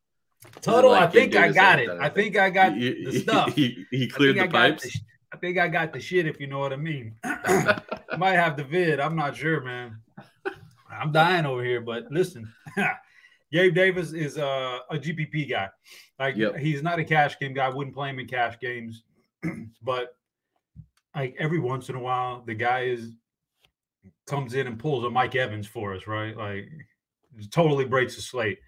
Tuttle? 0.61 0.91
Like 0.91 1.09
I 1.09 1.13
think 1.13 1.37
I 1.37 1.53
got 1.53 1.79
it. 1.79 1.91
I 1.91 2.09
think 2.09 2.37
I 2.37 2.51
got 2.51 2.77
he, 2.77 3.05
the 3.05 3.21
stuff. 3.21 3.55
He, 3.55 3.87
he 3.91 4.09
cleared 4.09 4.39
the 4.39 4.49
pipes. 4.49 4.85
The, 4.85 5.01
I 5.33 5.39
think 5.39 5.59
I 5.59 5.69
got 5.69 5.93
the 5.93 6.01
shit, 6.01 6.27
if 6.27 6.41
you 6.41 6.47
know 6.47 6.59
what 6.59 6.73
I 6.73 6.77
mean. 6.77 7.15
Might 8.19 8.35
have 8.35 8.57
the 8.57 8.65
vid. 8.65 9.01
I'm 9.01 9.17
not 9.17 9.37
sure, 9.37 9.61
man. 9.61 9.99
I'm 10.91 11.13
dying 11.13 11.47
over 11.47 11.63
here, 11.63 11.81
but 11.81 12.07
listen, 12.11 12.51
Gabe 13.53 13.75
Davis 13.75 14.13
is 14.13 14.39
uh, 14.39 14.79
a, 14.91 14.97
a 14.97 14.99
GPP 14.99 15.51
guy. 15.51 15.69
Like 16.19 16.37
yep. 16.37 16.57
he's 16.57 16.83
not 16.83 16.99
a 16.99 17.05
cash 17.05 17.39
game 17.39 17.55
guy. 17.55 17.67
I 17.67 17.69
wouldn't 17.69 17.95
play 17.95 18.11
him 18.11 18.19
in 18.19 18.27
cash 18.27 18.59
games, 18.61 19.03
but 19.83 20.17
like 21.15 21.35
every 21.39 21.59
once 21.59 21.89
in 21.89 21.97
a 21.97 22.01
while, 22.01 22.43
the 22.47 22.55
guy 22.55 22.85
is 22.85 23.13
comes 24.27 24.55
in 24.55 24.67
and 24.67 24.79
pulls 24.79 25.05
a 25.05 25.11
Mike 25.11 25.35
Evans 25.35 25.67
for 25.67 25.95
us, 25.95 26.07
right? 26.07 26.37
Like 26.37 26.69
totally 27.51 27.85
breaks 27.85 28.17
the 28.17 28.23
slate. 28.23 28.59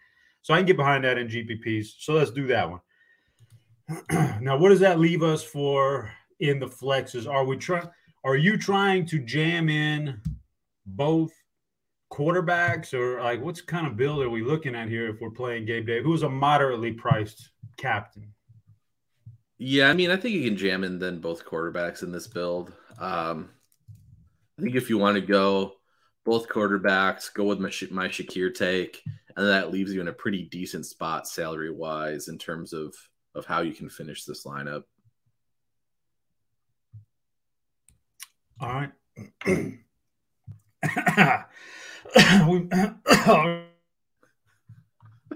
So 0.49 0.55
I 0.55 0.61
can 0.61 0.67
get 0.67 0.79
behind 0.79 1.05
that 1.05 1.19
in 1.19 1.29
GPPs. 1.29 1.89
So 1.99 2.15
let's 2.15 2.31
do 2.31 2.47
that 2.47 2.71
one. 2.71 2.81
now, 4.41 4.57
what 4.57 4.71
does 4.71 4.81
that 4.81 4.99
leave 4.99 5.23
us 5.23 5.43
for 5.43 6.11
in 6.41 6.59
the 6.59 6.67
flexes? 6.67 7.31
Are 7.31 7.45
we 7.45 7.59
trying? 7.59 7.87
Are 8.25 8.35
you 8.35 8.57
trying 8.57 9.05
to 9.09 9.19
jam 9.19 9.69
in 9.69 10.23
both 10.87 11.33
quarterbacks, 12.11 12.95
or 12.95 13.21
like 13.21 13.43
what's 13.43 13.61
kind 13.61 13.87
of 13.87 13.99
build 13.99 14.23
are 14.23 14.31
we 14.31 14.43
looking 14.43 14.75
at 14.75 14.89
here 14.89 15.11
if 15.11 15.21
we're 15.21 15.29
playing 15.29 15.67
Gabe 15.67 15.87
Day, 15.87 16.03
who's 16.03 16.23
a 16.23 16.31
moderately 16.31 16.93
priced 16.93 17.51
captain? 17.77 18.33
Yeah, 19.59 19.91
I 19.91 19.93
mean, 19.93 20.11
I 20.11 20.17
think 20.17 20.35
you 20.35 20.45
can 20.45 20.57
jam 20.57 20.83
in 20.83 20.99
then 20.99 21.21
both 21.21 21.45
quarterbacks 21.45 22.03
in 22.03 22.11
this 22.11 22.27
build. 22.27 22.73
Um, 22.99 23.51
I 24.59 24.63
think 24.63 24.77
if 24.77 24.89
you 24.89 24.97
want 24.97 25.17
to 25.17 25.21
go 25.21 25.75
both 26.25 26.49
quarterbacks, 26.49 27.33
go 27.35 27.45
with 27.45 27.59
my, 27.59 27.71
my 27.91 28.09
Shakir 28.09 28.55
take, 28.55 29.03
and 29.39 29.49
that 29.49 29.71
leaves 29.71 29.95
you 29.95 30.01
in 30.01 30.09
a 30.09 30.13
pretty 30.13 30.43
decent 30.43 30.85
spot 30.85 31.29
salary 31.29 31.71
wise 31.71 32.27
in 32.27 32.37
terms 32.39 32.73
of 32.73 32.93
of 33.37 33.47
how 33.47 33.61
you 33.61 33.73
can 33.73 33.89
finish 33.89 34.25
this 34.25 34.45
lineup. 34.45 34.83
All 38.61 38.69
right. 38.69 38.91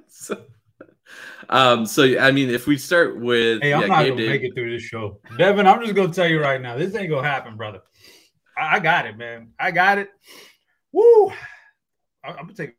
so, 0.09 0.44
um, 1.49 1.87
so 1.87 2.18
I 2.18 2.32
mean, 2.32 2.50
if 2.50 2.66
we 2.66 2.76
start 2.78 3.21
with, 3.21 3.62
hey, 3.62 3.73
I'm 3.73 3.82
yeah, 3.82 3.87
not 3.87 4.02
Gabe 4.02 4.16
gonna 4.16 4.26
make 4.26 4.42
it 4.42 4.52
through 4.56 4.73
this 4.73 4.82
show, 4.82 5.21
Devin. 5.38 5.68
I'm 5.68 5.80
just 5.80 5.94
gonna 5.94 6.12
tell 6.12 6.28
you 6.28 6.40
right 6.40 6.61
now, 6.61 6.76
this 6.76 6.92
ain't 6.97 7.09
gonna 7.09 7.28
happen, 7.28 7.56
brother. 7.56 7.82
I, 8.59 8.76
I 8.76 8.80
got 8.80 9.06
it, 9.06 9.16
man. 9.16 9.52
I 9.61 9.71
got 9.71 9.99
it. 9.99 10.11
Woo! 10.90 11.30
I, 12.25 12.30
am 12.30 12.37
gonna 12.37 12.54
take. 12.54 12.75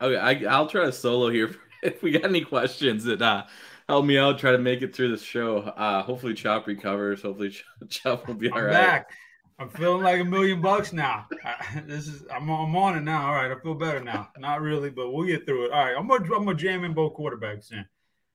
Okay, 0.00 0.16
I, 0.16 0.52
I'll 0.52 0.66
try 0.66 0.84
to 0.84 0.92
solo 0.92 1.30
here. 1.30 1.54
If 1.82 2.02
we 2.02 2.10
got 2.10 2.24
any 2.24 2.40
questions 2.40 3.04
that 3.04 3.22
uh, 3.22 3.44
help 3.86 4.06
me 4.06 4.18
out, 4.18 4.38
try 4.38 4.50
to 4.50 4.58
make 4.58 4.82
it 4.82 4.96
through 4.96 5.14
the 5.14 5.22
show. 5.22 5.58
Uh, 5.58 6.02
hopefully, 6.02 6.34
Chop 6.34 6.66
recovers. 6.66 7.22
Hopefully, 7.22 7.54
Chop 7.88 8.26
will 8.26 8.34
be 8.34 8.50
all 8.50 8.58
I'm 8.58 8.64
right. 8.64 8.72
Back. 8.72 9.10
I'm 9.58 9.68
feeling 9.68 10.02
like 10.02 10.20
a 10.20 10.24
million 10.24 10.60
bucks 10.60 10.92
now. 10.92 11.26
I, 11.44 11.80
this 11.86 12.08
is 12.08 12.24
I'm, 12.32 12.48
I'm 12.50 12.74
on 12.74 12.96
it 12.96 13.02
now. 13.02 13.28
All 13.28 13.34
right, 13.34 13.50
I 13.52 13.60
feel 13.60 13.74
better 13.74 14.00
now. 14.00 14.30
Not 14.38 14.62
really, 14.62 14.90
but 14.90 15.12
we'll 15.12 15.26
get 15.26 15.46
through 15.46 15.66
it. 15.66 15.72
All 15.72 15.84
right, 15.84 15.94
I'm 15.96 16.08
gonna 16.08 16.24
I'm 16.24 16.44
gonna 16.44 16.54
jam 16.54 16.82
in 16.82 16.92
both 16.92 17.14
quarterbacks 17.14 17.70
in. 17.70 17.84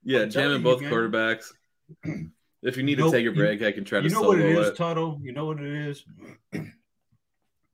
Yeah, 0.04 0.26
jam 0.26 0.52
in 0.52 0.64
both 0.64 0.82
quarterbacks. 0.82 1.52
If 2.64 2.78
you 2.78 2.84
need 2.84 3.00
to 3.00 3.10
take 3.10 3.26
a 3.26 3.32
break, 3.32 3.60
you, 3.60 3.68
I 3.68 3.72
can 3.72 3.84
try 3.84 4.02
to. 4.02 4.08
You 4.08 4.14
know 4.14 4.22
what 4.22 4.40
it 4.40 4.46
is, 4.46 4.68
it. 4.68 4.76
Tuttle. 4.76 5.20
You 5.24 5.32
know 5.32 5.48
what 5.48 5.60
it 5.60 5.66
is. 5.66 6.06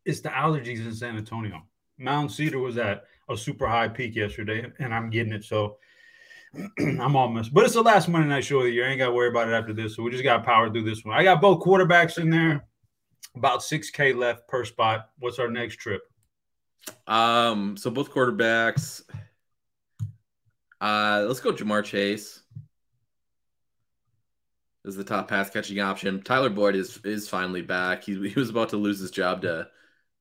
it's 0.05 0.21
the 0.21 0.29
allergies 0.29 0.79
in 0.79 0.93
San 0.93 1.17
Antonio. 1.17 1.61
Mountain 1.97 2.29
cedar 2.29 2.59
was 2.59 2.77
at 2.77 3.03
a 3.29 3.37
super 3.37 3.67
high 3.67 3.87
peak 3.87 4.15
yesterday, 4.15 4.71
and 4.79 4.93
I'm 4.93 5.09
getting 5.09 5.33
it. 5.33 5.43
So 5.43 5.77
I'm 6.79 7.15
almost. 7.15 7.53
But 7.53 7.65
it's 7.65 7.73
the 7.73 7.81
last 7.81 8.07
Monday 8.07 8.29
night 8.29 8.45
show 8.45 8.59
of 8.59 8.65
the 8.65 8.71
year. 8.71 8.87
I 8.87 8.89
ain't 8.89 8.99
got 8.99 9.07
to 9.07 9.13
worry 9.13 9.29
about 9.29 9.49
it 9.49 9.53
after 9.53 9.73
this. 9.73 9.95
So 9.95 10.03
we 10.03 10.11
just 10.11 10.23
got 10.23 10.45
power 10.45 10.69
through 10.69 10.83
this 10.83 11.03
one. 11.03 11.15
I 11.15 11.23
got 11.23 11.41
both 11.41 11.63
quarterbacks 11.63 12.17
in 12.17 12.29
there. 12.29 12.65
About 13.35 13.59
6K 13.59 14.15
left 14.15 14.47
per 14.47 14.65
spot. 14.65 15.09
What's 15.19 15.37
our 15.37 15.49
next 15.49 15.75
trip? 15.75 16.01
Um, 17.05 17.77
so 17.77 17.91
both 17.91 18.11
quarterbacks. 18.11 19.01
Uh, 20.79 21.25
let's 21.27 21.39
go 21.39 21.51
Ja'Marr 21.51 21.83
Chase. 21.83 22.41
This 24.83 24.93
Is 24.93 24.97
the 24.97 25.03
top 25.03 25.27
pass 25.27 25.49
catching 25.49 25.79
option. 25.81 26.21
Tyler 26.23 26.49
Boyd 26.49 26.75
is 26.75 26.97
is 27.03 27.27
finally 27.27 27.61
back. 27.61 28.03
He, 28.03 28.29
he 28.29 28.39
was 28.39 28.49
about 28.49 28.69
to 28.69 28.77
lose 28.77 28.99
his 28.99 29.11
job 29.11 29.41
to 29.41 29.67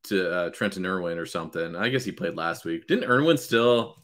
to 0.07 0.31
uh, 0.31 0.51
Trenton 0.51 0.87
Irwin 0.87 1.19
or 1.19 1.27
something. 1.27 1.77
I 1.77 1.89
guess 1.89 2.05
he 2.05 2.13
played 2.13 2.35
last 2.35 2.65
week. 2.65 2.87
Didn't 2.87 3.09
Irwin 3.09 3.39
still 3.39 3.97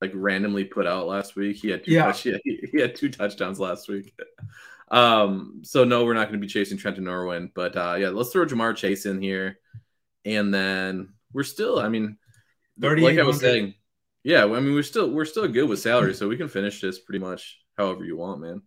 like 0.00 0.12
randomly 0.14 0.64
put 0.64 0.86
out 0.86 1.06
last 1.06 1.36
week? 1.36 1.56
He 1.56 1.70
had 1.70 1.84
two 1.84 1.92
yeah. 1.92 2.06
Touch, 2.06 2.22
he, 2.44 2.68
he 2.72 2.80
had 2.80 2.94
two 2.94 3.10
touchdowns 3.10 3.60
last 3.60 3.88
week. 3.88 4.14
Um, 4.90 5.62
so 5.64 5.84
no, 5.84 6.04
we're 6.04 6.12
not 6.12 6.28
going 6.28 6.38
to 6.38 6.46
be 6.46 6.52
chasing 6.52 6.76
Trenton 6.76 7.08
Irwin, 7.08 7.50
but 7.54 7.74
uh, 7.78 7.96
yeah, 7.98 8.10
let's 8.10 8.28
throw 8.28 8.44
Ja'Marr 8.44 8.76
Chase 8.76 9.06
in 9.06 9.22
here, 9.22 9.58
and 10.26 10.52
then 10.52 11.14
we're 11.32 11.44
still. 11.44 11.78
I 11.78 11.88
mean, 11.88 12.18
like 12.78 13.18
I 13.18 13.22
was 13.22 13.40
saying, 13.40 13.72
yeah, 14.22 14.44
I 14.44 14.60
mean 14.60 14.74
we're 14.74 14.82
still 14.82 15.10
we're 15.10 15.24
still 15.24 15.48
good 15.48 15.66
with 15.66 15.80
salary, 15.80 16.12
so 16.12 16.28
we 16.28 16.36
can 16.36 16.48
finish 16.48 16.82
this 16.82 16.98
pretty 16.98 17.20
much 17.20 17.58
however 17.78 18.04
you 18.04 18.18
want, 18.18 18.42
man. 18.42 18.60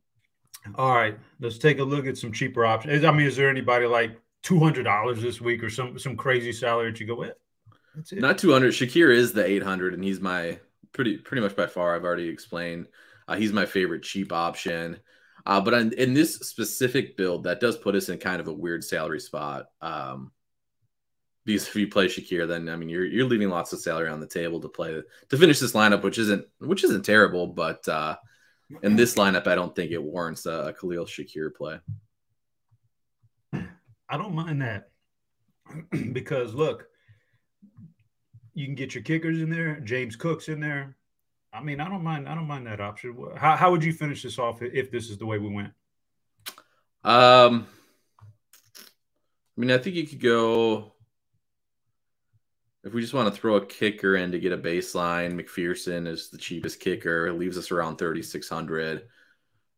All 0.74 0.96
right, 0.96 1.16
let's 1.40 1.60
take 1.60 1.78
a 1.78 1.84
look 1.84 2.08
at 2.08 2.18
some 2.18 2.32
cheaper 2.32 2.66
options. 2.66 3.06
I 3.06 3.12
mean, 3.12 3.28
is 3.28 3.36
there 3.36 3.50
anybody 3.50 3.86
like 3.86 4.20
two 4.46 4.60
hundred 4.60 4.84
dollars 4.84 5.22
this 5.22 5.42
week 5.42 5.62
or 5.64 5.70
some 5.70 6.00
some 6.00 6.16
crazy 6.16 6.54
salary 6.54 6.92
that 6.92 7.00
you 7.00 7.08
go 7.08 7.16
with? 7.16 7.34
Not 8.14 8.38
two 8.38 8.54
hundred. 8.54 8.74
Shakir 8.74 9.14
is 9.14 9.34
the 9.34 9.46
eight 9.46 9.64
hundred, 9.64 9.94
and 9.94 10.04
he's 10.04 10.22
my 10.22 10.60
pretty 10.94 11.18
pretty 11.18 11.42
much 11.42 11.56
by 11.56 11.68
far. 11.68 11.96
I've 11.96 12.06
already 12.06 12.30
explained. 12.30 12.88
Uh, 13.28 13.36
he's 13.36 13.52
my 13.52 13.66
favorite 13.66 14.04
cheap 14.04 14.32
option. 14.32 15.00
Uh, 15.48 15.62
but 15.62 15.74
in, 15.74 15.94
in, 15.94 16.14
this 16.14 16.36
specific 16.38 17.18
build, 17.18 17.44
that 17.44 17.60
does 17.60 17.78
put 17.78 17.94
us 17.94 18.10
in 18.10 18.18
kind 18.18 18.40
of 18.40 18.48
a 18.48 18.54
weird 18.54 18.84
salary 18.84 19.20
spot. 19.20 19.68
Um, 19.80 20.32
because 21.46 21.68
if 21.68 21.76
you 21.76 21.88
play 21.88 22.08
Shakir, 22.08 22.48
then 22.48 22.70
I 22.70 22.76
mean 22.76 22.90
you're 22.90 23.06
you're 23.06 23.28
leaving 23.28 23.50
lots 23.50 23.74
of 23.74 23.80
salary 23.80 24.10
on 24.10 24.20
the 24.20 24.28
table 24.28 24.60
to 24.62 24.70
play 24.70 25.02
to 25.30 25.38
finish 25.38 25.60
this 25.60 25.74
lineup, 25.74 26.04
which 26.04 26.20
isn't 26.20 26.46
which 26.60 26.84
isn't 26.84 27.04
terrible, 27.04 27.48
but 27.48 27.88
uh, 27.88 28.16
in 28.84 28.96
this 28.96 29.16
lineup, 29.16 29.48
I 29.48 29.56
don't 29.56 29.76
think 29.76 29.92
it 29.92 30.02
warrants 30.02 30.46
a, 30.46 30.68
a 30.68 30.74
Khalil 30.74 31.06
Shakir 31.06 31.54
play. 31.54 31.80
I 34.10 34.18
don't 34.18 34.36
mind 34.36 34.62
that 34.62 34.90
because 36.14 36.54
look, 36.54 36.88
you 38.54 38.66
can 38.66 38.76
get 38.76 38.96
your 38.96 39.04
kickers 39.04 39.42
in 39.42 39.50
there, 39.50 39.80
James 39.82 40.16
Cook's 40.16 40.48
in 40.48 40.60
there, 40.60 40.96
I 41.56 41.64
mean, 41.64 41.80
I 41.80 41.88
don't 41.88 42.04
mind. 42.04 42.28
I 42.28 42.36
don't 42.36 42.48
mind 42.48 42.68
that 42.68 42.82
option. 42.82 43.16
How, 43.38 43.56
how 43.56 43.72
would 43.72 43.84
you 43.84 43.94
finish 43.94 44.22
this 44.22 44.38
off 44.38 44.62
if 44.62 44.92
this 44.92 45.10
is 45.10 45.18
the 45.18 45.26
way 45.26 45.38
we 45.38 45.50
went? 45.50 45.72
Um, 47.06 47.66
I 48.78 49.62
mean, 49.62 49.72
I 49.72 49.78
think 49.78 49.96
you 49.96 50.06
could 50.06 50.20
go 50.20 50.92
if 52.84 52.94
we 52.94 53.00
just 53.00 53.14
want 53.14 53.34
to 53.34 53.40
throw 53.40 53.56
a 53.56 53.66
kicker 53.66 54.18
in 54.18 54.34
to 54.34 54.40
get 54.40 54.52
a 54.52 54.58
baseline. 54.58 55.40
McPherson 55.40 56.08
is 56.08 56.30
the 56.30 56.38
cheapest 56.38 56.82
kicker. 56.82 57.28
It 57.28 57.40
leaves 57.40 57.58
us 57.58 57.72
around 57.72 57.98
thirty 57.98 58.22
six 58.22 58.50
hundred. 58.50 59.08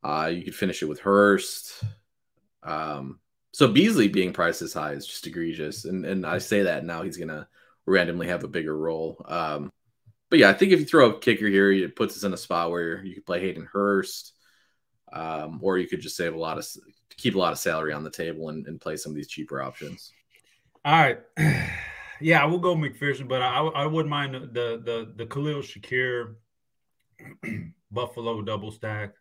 Uh, 0.04 0.32
you 0.34 0.44
could 0.44 0.56
finish 0.56 0.82
it 0.82 0.88
with 0.88 1.00
Hurst. 1.00 1.84
Um, 2.64 3.20
so 3.58 3.68
Beasley 3.68 4.08
being 4.08 4.34
priced 4.34 4.62
as 4.62 4.72
high 4.72 4.92
is 4.92 5.08
just 5.08 5.26
egregious, 5.26 5.86
and 5.86 6.06
and 6.06 6.28
I 6.28 6.38
say 6.38 6.62
that 6.62 6.86
now 6.86 7.02
he's 7.02 7.18
gonna 7.18 7.48
randomly 7.88 8.28
have 8.28 8.44
a 8.44 8.48
bigger 8.48 8.78
role. 8.78 9.20
Um, 9.28 9.74
but 10.30 10.38
yeah, 10.38 10.52
I 10.52 10.54
think 10.54 10.74
if 10.74 10.80
you 10.80 10.86
throw 10.86 11.10
a 11.10 11.20
kicker 11.20 11.48
here, 11.48 11.72
it 11.72 11.96
puts 11.96 12.16
us 12.16 12.24
in 12.24 12.32
a 12.36 12.38
spot 12.38 12.70
where 12.70 13.04
you 13.04 13.16
could 13.16 13.26
play 13.26 13.40
Hayden 13.40 13.68
Hurst, 13.74 14.34
um, 15.12 15.60
or 15.64 15.80
you 15.80 15.88
could 15.88 16.02
just 16.02 16.16
save 16.16 16.36
a 16.36 16.38
lot 16.38 16.60
of 16.60 16.68
keep 17.18 17.34
a 17.34 17.40
lot 17.40 17.52
of 17.52 17.58
salary 17.58 17.94
on 17.94 18.04
the 18.04 18.12
table 18.12 18.50
and, 18.50 18.68
and 18.68 18.80
play 18.80 18.96
some 18.96 19.12
of 19.12 19.16
these 19.16 19.28
cheaper 19.28 19.60
options. 19.60 20.14
All 20.86 20.94
right, 20.94 21.20
yeah, 22.22 22.46
we'll 22.46 22.60
go 22.60 22.76
McPherson, 22.76 23.28
but 23.28 23.42
I, 23.42 23.58
I 23.58 23.88
wouldn't 23.88 24.12
mind 24.12 24.36
the 24.36 24.84
the 24.86 25.14
the 25.16 25.26
Khalil 25.26 25.64
Shakir 25.64 26.36
Buffalo 27.92 28.44
double 28.44 28.70
stack 28.70 29.16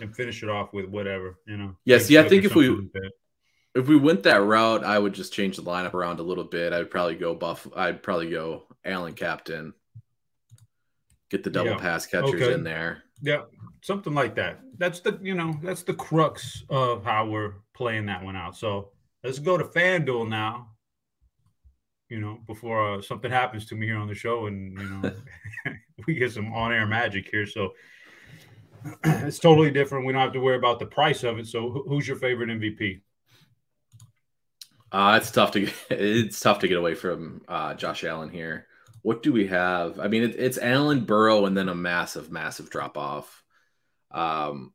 and 0.00 0.16
finish 0.16 0.42
it 0.42 0.48
off 0.48 0.72
with 0.72 0.86
whatever 0.86 1.38
you 1.46 1.58
know. 1.58 1.76
Yeah, 1.84 1.98
see, 1.98 2.16
I 2.16 2.26
think 2.26 2.46
if 2.46 2.54
we 2.54 2.88
if 3.74 3.88
we 3.88 3.96
went 3.96 4.22
that 4.22 4.42
route, 4.42 4.84
I 4.84 4.98
would 4.98 5.12
just 5.12 5.32
change 5.32 5.56
the 5.56 5.62
lineup 5.62 5.94
around 5.94 6.20
a 6.20 6.24
little 6.24 6.44
bit. 6.44 6.72
I'd 6.72 6.90
probably 6.90 7.16
go 7.16 7.34
Buff. 7.34 7.66
I'd 7.74 8.02
probably 8.02 8.30
go 8.30 8.64
Allen 8.84 9.14
Captain 9.14 9.74
get 11.34 11.42
the 11.42 11.50
double 11.50 11.72
yeah. 11.72 11.78
pass 11.78 12.06
catchers 12.06 12.34
okay. 12.34 12.52
in 12.52 12.62
there. 12.62 13.02
Yeah, 13.20 13.42
something 13.82 14.14
like 14.14 14.36
that. 14.36 14.60
That's 14.78 15.00
the 15.00 15.18
you 15.22 15.34
know 15.34 15.58
that's 15.62 15.82
the 15.82 15.94
crux 15.94 16.62
of 16.68 17.04
how 17.04 17.26
we're 17.26 17.54
playing 17.74 18.06
that 18.06 18.22
one 18.22 18.36
out. 18.36 18.56
So 18.56 18.90
let's 19.22 19.38
go 19.38 19.56
to 19.56 19.64
FanDuel 19.64 20.28
now. 20.28 20.70
You 22.08 22.20
know, 22.20 22.38
before 22.46 22.94
uh, 22.94 23.02
something 23.02 23.30
happens 23.30 23.66
to 23.66 23.74
me 23.74 23.86
here 23.86 23.96
on 23.96 24.08
the 24.08 24.14
show, 24.14 24.46
and 24.46 24.78
you 24.78 24.88
know 24.88 25.12
we 26.06 26.14
get 26.14 26.32
some 26.32 26.52
on-air 26.52 26.86
magic 26.86 27.28
here. 27.30 27.46
So 27.46 27.72
it's 29.04 29.38
totally 29.38 29.70
different. 29.70 30.06
We 30.06 30.12
don't 30.12 30.22
have 30.22 30.32
to 30.34 30.40
worry 30.40 30.56
about 30.56 30.78
the 30.78 30.86
price 30.86 31.24
of 31.24 31.38
it. 31.38 31.46
So 31.46 31.84
who's 31.88 32.06
your 32.06 32.18
favorite 32.18 32.50
MVP? 32.50 33.00
Uh, 34.94 35.18
it's 35.20 35.32
tough 35.32 35.50
to 35.50 35.60
get, 35.60 35.74
it's 35.90 36.38
tough 36.38 36.60
to 36.60 36.68
get 36.68 36.78
away 36.78 36.94
from 36.94 37.42
uh, 37.48 37.74
Josh 37.74 38.04
Allen 38.04 38.30
here. 38.30 38.68
What 39.02 39.24
do 39.24 39.32
we 39.32 39.48
have? 39.48 39.98
I 39.98 40.06
mean, 40.06 40.22
it, 40.22 40.36
it's 40.38 40.56
Allen, 40.56 41.04
Burrow, 41.04 41.46
and 41.46 41.56
then 41.56 41.68
a 41.68 41.74
massive, 41.74 42.30
massive 42.30 42.70
drop 42.70 42.96
off. 42.96 43.42
Um, 44.12 44.72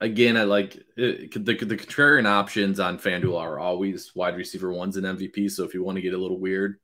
again, 0.00 0.38
I 0.38 0.44
like 0.44 0.82
it, 0.96 1.30
the 1.32 1.54
the 1.54 1.76
contrarian 1.76 2.26
options 2.26 2.80
on 2.80 2.98
FanDuel 2.98 3.38
are 3.38 3.58
always 3.58 4.12
wide 4.14 4.34
receiver 4.34 4.72
ones 4.72 4.96
and 4.96 5.04
MVP. 5.04 5.50
So 5.50 5.64
if 5.64 5.74
you 5.74 5.84
want 5.84 5.96
to 5.96 6.02
get 6.02 6.14
a 6.14 6.18
little 6.18 6.40
weird, 6.40 6.76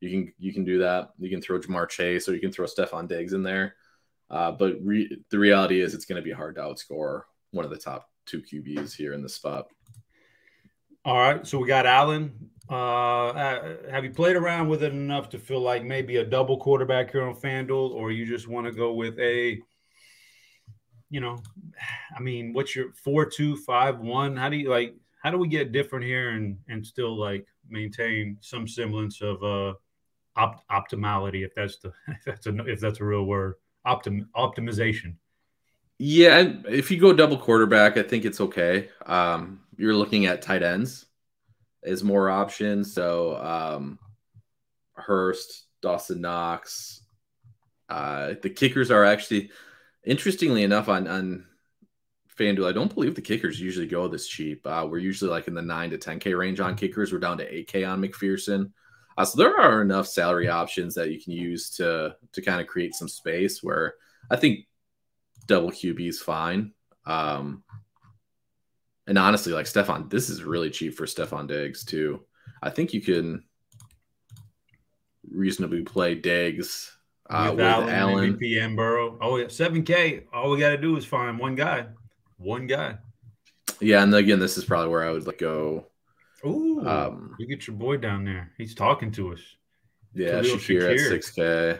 you 0.00 0.08
can 0.08 0.32
you 0.38 0.54
can 0.54 0.64
do 0.64 0.78
that. 0.78 1.10
You 1.18 1.28
can 1.28 1.42
throw 1.42 1.60
Ja'Marr 1.60 1.90
Chase 1.90 2.30
or 2.30 2.34
you 2.34 2.40
can 2.40 2.50
throw 2.50 2.64
Stefon 2.64 3.08
Diggs 3.08 3.34
in 3.34 3.42
there. 3.42 3.76
Uh, 4.30 4.52
but 4.52 4.76
re- 4.82 5.22
the 5.28 5.38
reality 5.38 5.82
is, 5.82 5.92
it's 5.92 6.06
going 6.06 6.20
to 6.20 6.26
be 6.26 6.32
hard 6.32 6.54
to 6.54 6.62
outscore 6.62 7.24
one 7.50 7.66
of 7.66 7.70
the 7.70 7.76
top 7.76 8.08
two 8.24 8.40
QBs 8.40 8.96
here 8.96 9.12
in 9.12 9.22
the 9.22 9.28
spot. 9.28 9.66
All 11.04 11.18
right, 11.18 11.46
so 11.46 11.58
we 11.58 11.68
got 11.68 11.84
Allen. 11.84 12.50
Uh, 12.70 13.26
uh, 13.28 13.76
have 13.90 14.04
you 14.04 14.10
played 14.10 14.36
around 14.36 14.68
with 14.68 14.82
it 14.82 14.92
enough 14.92 15.28
to 15.30 15.38
feel 15.38 15.60
like 15.60 15.84
maybe 15.84 16.16
a 16.16 16.24
double 16.24 16.56
quarterback 16.56 17.12
here 17.12 17.22
on 17.24 17.34
FanDuel, 17.34 17.90
or 17.90 18.10
you 18.10 18.24
just 18.24 18.48
want 18.48 18.66
to 18.66 18.72
go 18.72 18.94
with 18.94 19.18
a, 19.18 19.60
you 21.10 21.20
know, 21.20 21.42
I 22.16 22.20
mean, 22.20 22.54
what's 22.54 22.74
your 22.74 22.92
four 22.94 23.26
two 23.26 23.54
five 23.54 23.98
one? 23.98 24.34
How 24.34 24.48
do 24.48 24.56
you 24.56 24.70
like? 24.70 24.94
How 25.22 25.30
do 25.30 25.36
we 25.36 25.46
get 25.46 25.72
different 25.72 26.06
here 26.06 26.30
and 26.30 26.56
and 26.68 26.86
still 26.86 27.14
like 27.14 27.46
maintain 27.68 28.38
some 28.40 28.66
semblance 28.66 29.20
of 29.20 29.42
uh 29.44 29.74
opt- 30.36 30.66
optimality, 30.70 31.44
if 31.44 31.54
that's 31.54 31.76
the 31.78 31.92
if 32.08 32.24
that's 32.24 32.46
a 32.46 32.56
if 32.64 32.80
that's 32.80 33.00
a 33.00 33.04
real 33.04 33.24
word, 33.24 33.56
optim 33.86 34.26
optimization. 34.34 35.16
Yeah, 35.98 36.52
if 36.66 36.90
you 36.90 36.98
go 36.98 37.12
double 37.12 37.38
quarterback, 37.38 37.96
I 37.96 38.02
think 38.02 38.24
it's 38.24 38.40
okay. 38.40 38.88
Um, 39.06 39.60
you're 39.76 39.94
looking 39.94 40.26
at 40.26 40.42
tight 40.42 40.62
ends 40.62 41.06
is 41.82 42.02
more 42.02 42.30
options. 42.30 42.94
So 42.94 43.36
um, 43.36 43.98
Hurst, 44.94 45.64
Dawson 45.82 46.20
Knox. 46.20 47.02
Uh, 47.88 48.34
the 48.42 48.50
kickers 48.50 48.90
are 48.90 49.04
actually, 49.04 49.50
interestingly 50.04 50.62
enough, 50.62 50.88
on 50.88 51.06
on 51.06 51.46
FanDuel, 52.38 52.68
I 52.68 52.72
don't 52.72 52.92
believe 52.92 53.14
the 53.14 53.22
kickers 53.22 53.60
usually 53.60 53.86
go 53.86 54.08
this 54.08 54.26
cheap. 54.26 54.66
Uh, 54.66 54.86
we're 54.90 54.98
usually 54.98 55.30
like 55.30 55.46
in 55.46 55.54
the 55.54 55.62
nine 55.62 55.90
to 55.90 55.98
ten 55.98 56.18
k 56.18 56.34
range 56.34 56.60
on 56.60 56.74
kickers. 56.74 57.12
We're 57.12 57.18
down 57.20 57.38
to 57.38 57.54
eight 57.54 57.68
k 57.68 57.84
on 57.84 58.02
McPherson. 58.02 58.72
Uh, 59.16 59.24
so 59.24 59.38
there 59.38 59.56
are 59.56 59.82
enough 59.82 60.08
salary 60.08 60.48
options 60.48 60.94
that 60.94 61.10
you 61.10 61.22
can 61.22 61.32
use 61.32 61.70
to 61.70 62.16
to 62.32 62.42
kind 62.42 62.60
of 62.60 62.66
create 62.66 62.94
some 62.94 63.08
space. 63.08 63.62
Where 63.62 63.94
I 64.30 64.36
think 64.36 64.66
double 65.46 65.70
QB 65.70 66.08
is 66.08 66.20
fine. 66.20 66.72
Um, 67.06 67.62
and 69.06 69.18
honestly, 69.18 69.52
like 69.52 69.66
Stefon, 69.66 70.10
this 70.10 70.30
is 70.30 70.42
really 70.42 70.70
cheap 70.70 70.94
for 70.94 71.06
Stefon 71.06 71.46
Diggs 71.46 71.84
too. 71.84 72.24
I 72.62 72.70
think 72.70 72.94
you 72.94 73.00
can 73.00 73.44
reasonably 75.30 75.82
play 75.82 76.14
Diggs 76.14 76.96
uh, 77.28 77.48
with, 77.50 77.58
with 77.58 77.66
Allen, 77.66 77.88
Allen. 77.88 78.36
MVP 78.36 78.62
and 78.62 78.76
Burrow. 78.76 79.18
Oh 79.20 79.36
yeah, 79.36 79.48
seven 79.48 79.82
K. 79.82 80.24
All 80.32 80.50
we 80.50 80.58
got 80.58 80.70
to 80.70 80.78
do 80.78 80.96
is 80.96 81.04
find 81.04 81.38
one 81.38 81.54
guy, 81.54 81.86
one 82.38 82.66
guy. 82.66 82.98
Yeah, 83.80 84.02
and 84.02 84.14
again, 84.14 84.38
this 84.38 84.56
is 84.56 84.64
probably 84.64 84.88
where 84.88 85.04
I 85.04 85.10
would 85.10 85.26
like 85.26 85.38
go. 85.38 85.86
Ooh, 86.46 86.86
um, 86.86 87.34
you 87.38 87.46
get 87.46 87.66
your 87.66 87.76
boy 87.76 87.96
down 87.96 88.24
there. 88.24 88.52
He's 88.58 88.74
talking 88.74 89.10
to 89.12 89.32
us. 89.32 89.40
Yeah, 90.14 90.40
Shakir 90.40 90.92
at 90.92 91.00
six 91.00 91.30
K. 91.30 91.78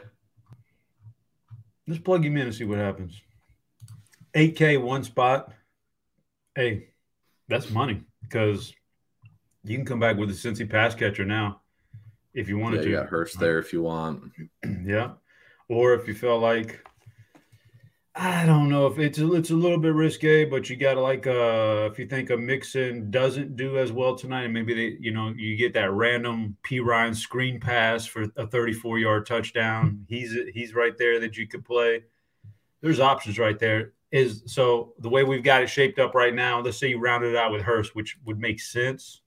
Let's 1.87 2.01
plug 2.01 2.25
him 2.25 2.37
in 2.37 2.47
and 2.47 2.55
see 2.55 2.65
what 2.65 2.79
happens. 2.79 3.21
Eight 4.35 4.57
K, 4.57 4.77
one 4.79 5.05
spot. 5.05 5.53
Hey, 6.55 6.89
that's 7.49 7.71
money 7.71 8.03
because 8.23 8.73
you 9.63 9.77
can 9.77 9.87
come 9.87 10.01
back 10.01 10.17
with 10.17 10.31
a 10.31 10.35
Cincy 10.35 10.69
pass 10.69 10.95
catcher 10.95 11.25
now 11.25 11.61
if 12.35 12.49
you 12.49 12.59
wanted 12.59 12.79
yeah, 12.79 12.83
to. 12.83 12.89
You 12.91 12.97
got 12.97 13.07
Hurst 13.07 13.39
there 13.39 13.59
if 13.59 13.73
you 13.73 13.83
want. 13.83 14.33
yeah, 14.85 15.13
or 15.69 15.95
if 15.95 16.07
you 16.09 16.15
felt 16.15 16.43
like 16.43 16.85
I 18.17 18.47
don't 18.47 18.69
know 18.69 18.87
if 18.87 18.99
it's 18.99 19.19
a, 19.19 19.33
it's 19.35 19.51
a 19.51 19.57
little 19.57 19.79
bit 19.79 19.93
risque, 19.93 20.45
but 20.45 20.71
you 20.71 20.77
got 20.77 20.95
to 20.95 21.01
like 21.01 21.27
uh 21.27 21.89
if 21.91 21.99
you 21.99 22.07
think 22.07 22.31
a 22.31 22.37
Mixon 22.37 23.11
doesn't 23.11 23.57
do 23.57 23.79
as 23.79 23.91
well 23.91 24.15
tonight, 24.15 24.45
and 24.45 24.55
maybe 24.55 24.75
they 24.75 24.97
you 25.01 25.13
know 25.13 25.33
you 25.37 25.57
get 25.57 25.75
that 25.75 25.91
random 25.91 26.57
Perine 26.63 27.15
screen 27.15 27.59
pass 27.59 28.07
for 28.07 28.27
a 28.37 28.47
34 28.47 28.99
yard 28.99 29.27
touchdown. 29.27 30.05
He's 30.09 30.37
he's 30.53 30.75
right 30.75 30.97
there 30.97 31.21
that 31.21 31.37
you 31.37 31.49
could 31.49 31.65
play. 31.65 32.05
There's 32.83 33.01
options 33.01 33.39
right 33.39 33.59
there 33.59 33.95
is 34.15 34.45
so 34.47 34.95
the 35.01 35.09
way 35.09 35.25
we've 35.25 35.43
got 35.43 35.63
it 35.63 35.69
shaped 35.69 35.99
up 35.99 36.15
right 36.15 36.33
now. 36.33 36.61
Let's 36.61 36.79
say 36.79 36.89
you 36.89 37.01
round 37.01 37.25
it 37.25 37.35
out 37.35 37.51
with 37.51 37.63
Hurst, 37.63 37.97
which 37.97 38.17
would 38.25 38.39
make 38.39 38.61
sense. 38.61 39.23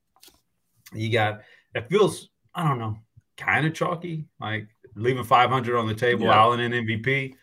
You 0.93 1.11
got 1.11 1.41
it 1.75 1.89
feels 1.89 2.29
I 2.55 2.65
don't 2.65 2.79
know, 2.79 2.97
kind 3.35 3.67
of 3.67 3.73
chalky, 3.73 4.25
like 4.39 4.69
leaving 4.95 5.25
500 5.25 5.77
on 5.77 5.87
the 5.87 5.93
table, 5.93 6.27
yeah. 6.27 6.37
Allen 6.37 6.61
and 6.61 6.73
MVP. 6.73 7.35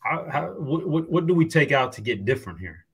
How, 0.00 0.26
how 0.28 0.46
what, 0.58 1.08
what 1.08 1.26
do 1.28 1.34
we 1.34 1.46
take 1.46 1.70
out 1.70 1.92
to 1.92 2.00
get 2.00 2.24
different 2.24 2.58
here? 2.58 2.84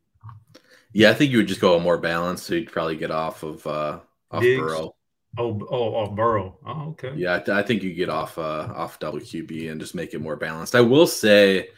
Yeah, 0.92 1.11
I 1.11 1.14
think 1.14 1.32
you 1.32 1.38
would 1.38 1.48
just 1.48 1.62
go 1.62 1.76
a 1.76 1.80
more 1.80 1.98
balanced. 1.98 2.44
So 2.44 2.54
you'd 2.54 2.70
probably 2.70 2.96
get 2.96 3.11
off 3.11 3.42
of 3.42 3.66
uh 3.66 4.00
off 4.30 4.42
Diggs. 4.42 4.61
Burrow. 4.61 4.94
Oh, 5.38 5.66
oh, 5.70 5.94
off 5.94 6.14
Burrow. 6.14 6.59
Oh, 6.66 6.90
okay. 6.90 7.12
Yeah, 7.16 7.42
I 7.50 7.62
think 7.62 7.82
you 7.82 7.94
get 7.94 8.11
off 8.11 8.37
uh 8.37 8.70
off 8.74 8.98
double 8.98 9.20
QB 9.20 9.70
and 9.70 9.80
just 9.80 9.94
make 9.94 10.12
it 10.12 10.20
more 10.20 10.37
balanced. 10.37 10.74
I 10.74 10.82
will 10.82 11.06
say 11.06 11.70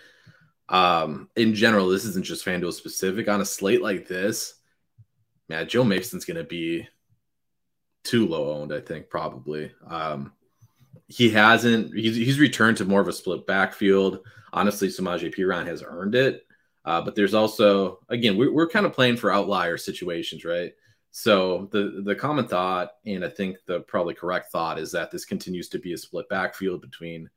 um, 0.68 1.28
in 1.37 1.54
general, 1.54 1.88
this 1.88 2.04
isn't 2.04 2.24
just 2.24 2.44
FanDuel 2.44 2.72
specific. 2.72 3.28
On 3.28 3.40
a 3.40 3.44
slate 3.44 3.83
like 3.83 4.07
this, 4.07 4.54
man, 5.48 5.68
Joe 5.68 5.85
Mixon's 5.85 6.24
going 6.24 6.37
to 6.37 6.44
be 6.44 6.87
too 8.04 8.26
low 8.26 8.52
owned, 8.52 8.72
I 8.72 8.81
think, 8.81 9.09
probably. 9.09 9.72
Um, 9.87 10.33
he 11.07 11.31
hasn't, 11.31 11.94
he's, 11.94 12.16
he's 12.16 12.38
returned 12.38 12.76
to 12.78 12.85
more 12.85 13.00
of 13.00 13.09
a 13.09 13.12
split 13.12 13.46
backfield. 13.46 14.20
Honestly, 14.52 14.88
Samaje 14.88 15.35
Perine 15.35 15.66
has 15.66 15.83
earned 15.83 16.14
it. 16.14 16.44
Uh, 16.85 17.02
but 17.02 17.14
there's 17.14 17.35
also, 17.35 17.98
again, 18.09 18.37
we're, 18.37 18.52
we're 18.52 18.68
kind 18.68 18.87
of 18.87 18.92
playing 18.92 19.16
for 19.16 19.31
outlier 19.31 19.76
situations, 19.76 20.44
right? 20.44 20.72
So 21.11 21.68
the 21.72 22.02
the 22.04 22.14
common 22.14 22.46
thought, 22.46 22.92
and 23.04 23.24
I 23.24 23.28
think 23.28 23.57
the 23.66 23.81
probably 23.81 24.14
correct 24.14 24.52
thought, 24.52 24.78
is 24.78 24.92
that 24.92 25.11
this 25.11 25.24
continues 25.24 25.68
to 25.70 25.78
be 25.78 25.94
a 25.94 25.98
split 25.98 26.28
backfield 26.28 26.83
between 26.83 27.28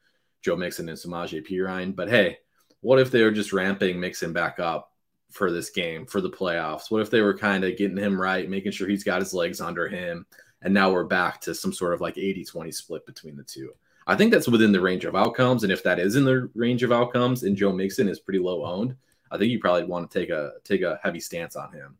Joe 0.41 0.55
Mixon 0.55 0.89
and 0.89 0.97
Samaje 0.97 1.45
Perine. 1.45 1.95
But 1.95 2.09
hey, 2.09 2.37
what 2.81 2.99
if 2.99 3.11
they 3.11 3.23
were 3.23 3.31
just 3.31 3.53
ramping 3.53 3.99
Mixon 3.99 4.33
back 4.33 4.59
up 4.59 4.91
for 5.31 5.51
this 5.51 5.69
game 5.69 6.05
for 6.05 6.19
the 6.19 6.29
playoffs? 6.29 6.91
What 6.91 7.01
if 7.01 7.09
they 7.09 7.21
were 7.21 7.37
kind 7.37 7.63
of 7.63 7.77
getting 7.77 7.97
him 7.97 8.19
right, 8.19 8.49
making 8.49 8.73
sure 8.73 8.87
he's 8.87 9.03
got 9.03 9.21
his 9.21 9.33
legs 9.33 9.61
under 9.61 9.87
him, 9.87 10.25
and 10.61 10.73
now 10.73 10.91
we're 10.91 11.05
back 11.05 11.41
to 11.41 11.55
some 11.55 11.73
sort 11.73 11.93
of 11.93 12.01
like 12.01 12.15
80-20 12.15 12.73
split 12.73 13.05
between 13.05 13.35
the 13.35 13.43
two. 13.43 13.71
I 14.07 14.15
think 14.15 14.31
that's 14.31 14.47
within 14.47 14.71
the 14.71 14.81
range 14.81 15.05
of 15.05 15.15
outcomes, 15.15 15.63
and 15.63 15.71
if 15.71 15.83
that 15.83 15.99
is 15.99 16.15
in 16.15 16.25
the 16.25 16.49
range 16.55 16.83
of 16.83 16.91
outcomes, 16.91 17.43
and 17.43 17.55
Joe 17.55 17.71
Mixon 17.71 18.09
is 18.09 18.19
pretty 18.19 18.39
low 18.39 18.65
owned, 18.65 18.95
I 19.29 19.37
think 19.37 19.51
you 19.51 19.59
probably 19.59 19.85
want 19.85 20.09
to 20.09 20.19
take 20.19 20.29
a 20.29 20.53
take 20.63 20.81
a 20.81 20.99
heavy 21.03 21.19
stance 21.19 21.55
on 21.55 21.71
him. 21.71 21.97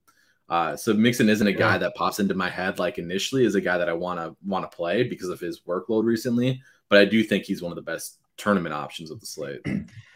Uh, 0.49 0.75
so 0.75 0.93
Mixon 0.93 1.29
isn't 1.29 1.47
a 1.47 1.53
guy 1.53 1.77
that 1.77 1.95
pops 1.95 2.19
into 2.19 2.33
my 2.33 2.49
head 2.49 2.77
like 2.77 2.97
initially 2.97 3.45
is 3.45 3.55
a 3.55 3.61
guy 3.61 3.77
that 3.77 3.87
I 3.87 3.93
want 3.93 4.19
to 4.19 4.35
want 4.45 4.69
to 4.69 4.75
play 4.75 5.03
because 5.03 5.29
of 5.29 5.39
his 5.39 5.61
workload 5.61 6.03
recently, 6.03 6.61
but 6.89 6.99
I 6.99 7.05
do 7.05 7.23
think 7.23 7.45
he's 7.45 7.61
one 7.61 7.71
of 7.71 7.77
the 7.77 7.81
best 7.81 8.17
tournament 8.35 8.73
options 8.73 9.11
of 9.11 9.19
the 9.19 9.25
slate. 9.25 9.61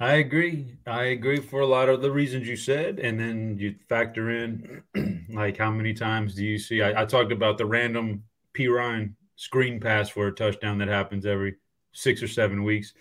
I 0.00 0.14
agree. 0.14 0.78
I 0.86 1.04
agree 1.04 1.40
for 1.40 1.60
a 1.60 1.66
lot 1.66 1.90
of 1.90 2.00
the 2.00 2.10
reasons 2.10 2.48
you 2.48 2.56
said, 2.56 2.98
and 2.98 3.20
then 3.20 3.58
you 3.58 3.74
factor 3.86 4.30
in 4.30 4.82
like 5.30 5.58
how 5.58 5.70
many 5.70 5.92
times 5.92 6.34
do 6.34 6.42
you 6.42 6.58
see? 6.58 6.80
I, 6.80 7.02
I 7.02 7.04
talked 7.04 7.32
about 7.32 7.58
the 7.58 7.66
random 7.66 8.24
Perine 8.56 9.12
screen 9.36 9.78
pass 9.78 10.08
for 10.08 10.26
a 10.26 10.32
touchdown 10.32 10.78
that 10.78 10.88
happens 10.88 11.26
every 11.26 11.56
six 11.92 12.22
or 12.22 12.28
seven 12.28 12.64
weeks. 12.64 12.94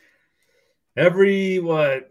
Every 0.98 1.60
what 1.60 2.10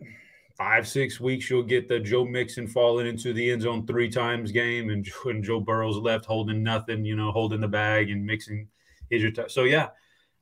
five 0.57 0.88
six 0.88 1.20
weeks 1.20 1.51
you'll 1.51 1.64
get 1.64 1.87
the 1.87 2.01
Joe 2.01 2.24
Mixon 2.24 2.66
falling 2.66 3.07
into 3.07 3.35
the 3.35 3.51
end 3.51 3.62
zone 3.62 3.87
three 3.87 4.09
times 4.09 4.53
game, 4.53 4.88
and, 4.88 5.07
and 5.27 5.44
Joe 5.44 5.61
Burrow's 5.61 5.98
left 5.98 6.24
holding 6.24 6.62
nothing, 6.62 7.05
you 7.05 7.14
know, 7.14 7.31
holding 7.31 7.61
the 7.61 7.68
bag 7.68 8.09
and 8.09 8.24
Mixon 8.24 8.66
is 9.11 9.20
your 9.20 9.33
t- 9.33 9.42
so 9.48 9.64
yeah, 9.64 9.88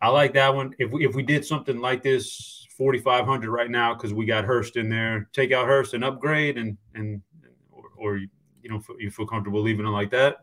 I 0.01 0.11
like 0.11 0.35
that 0.35 0.55
one. 0.55 0.73
If 0.79 0.93
we, 0.93 1.05
if 1.05 1.17
we 1.17 1.25
did 1.25 1.45
something 1.45 1.81
like 1.81 2.05
this 2.05 2.56
4,500 2.77 3.51
right 3.51 3.71
now 3.71 3.95
because 3.95 4.13
we 4.13 4.27
got 4.27 4.45
Hurst 4.45 4.77
in 4.77 4.89
there. 4.89 5.29
Take 5.33 5.53
out 5.53 5.67
Hurst 5.67 5.95
and 5.95 6.05
upgrade, 6.05 6.59
and 6.59 6.77
and 6.95 7.23
or, 7.71 7.85
or 7.97 8.17
you 8.17 8.29
know 8.65 8.83
you 8.99 9.11
feel 9.11 9.27
comfortable 9.27 9.63
leaving 9.63 9.87
it 9.87 9.91
like 9.91 10.11
that. 10.11 10.39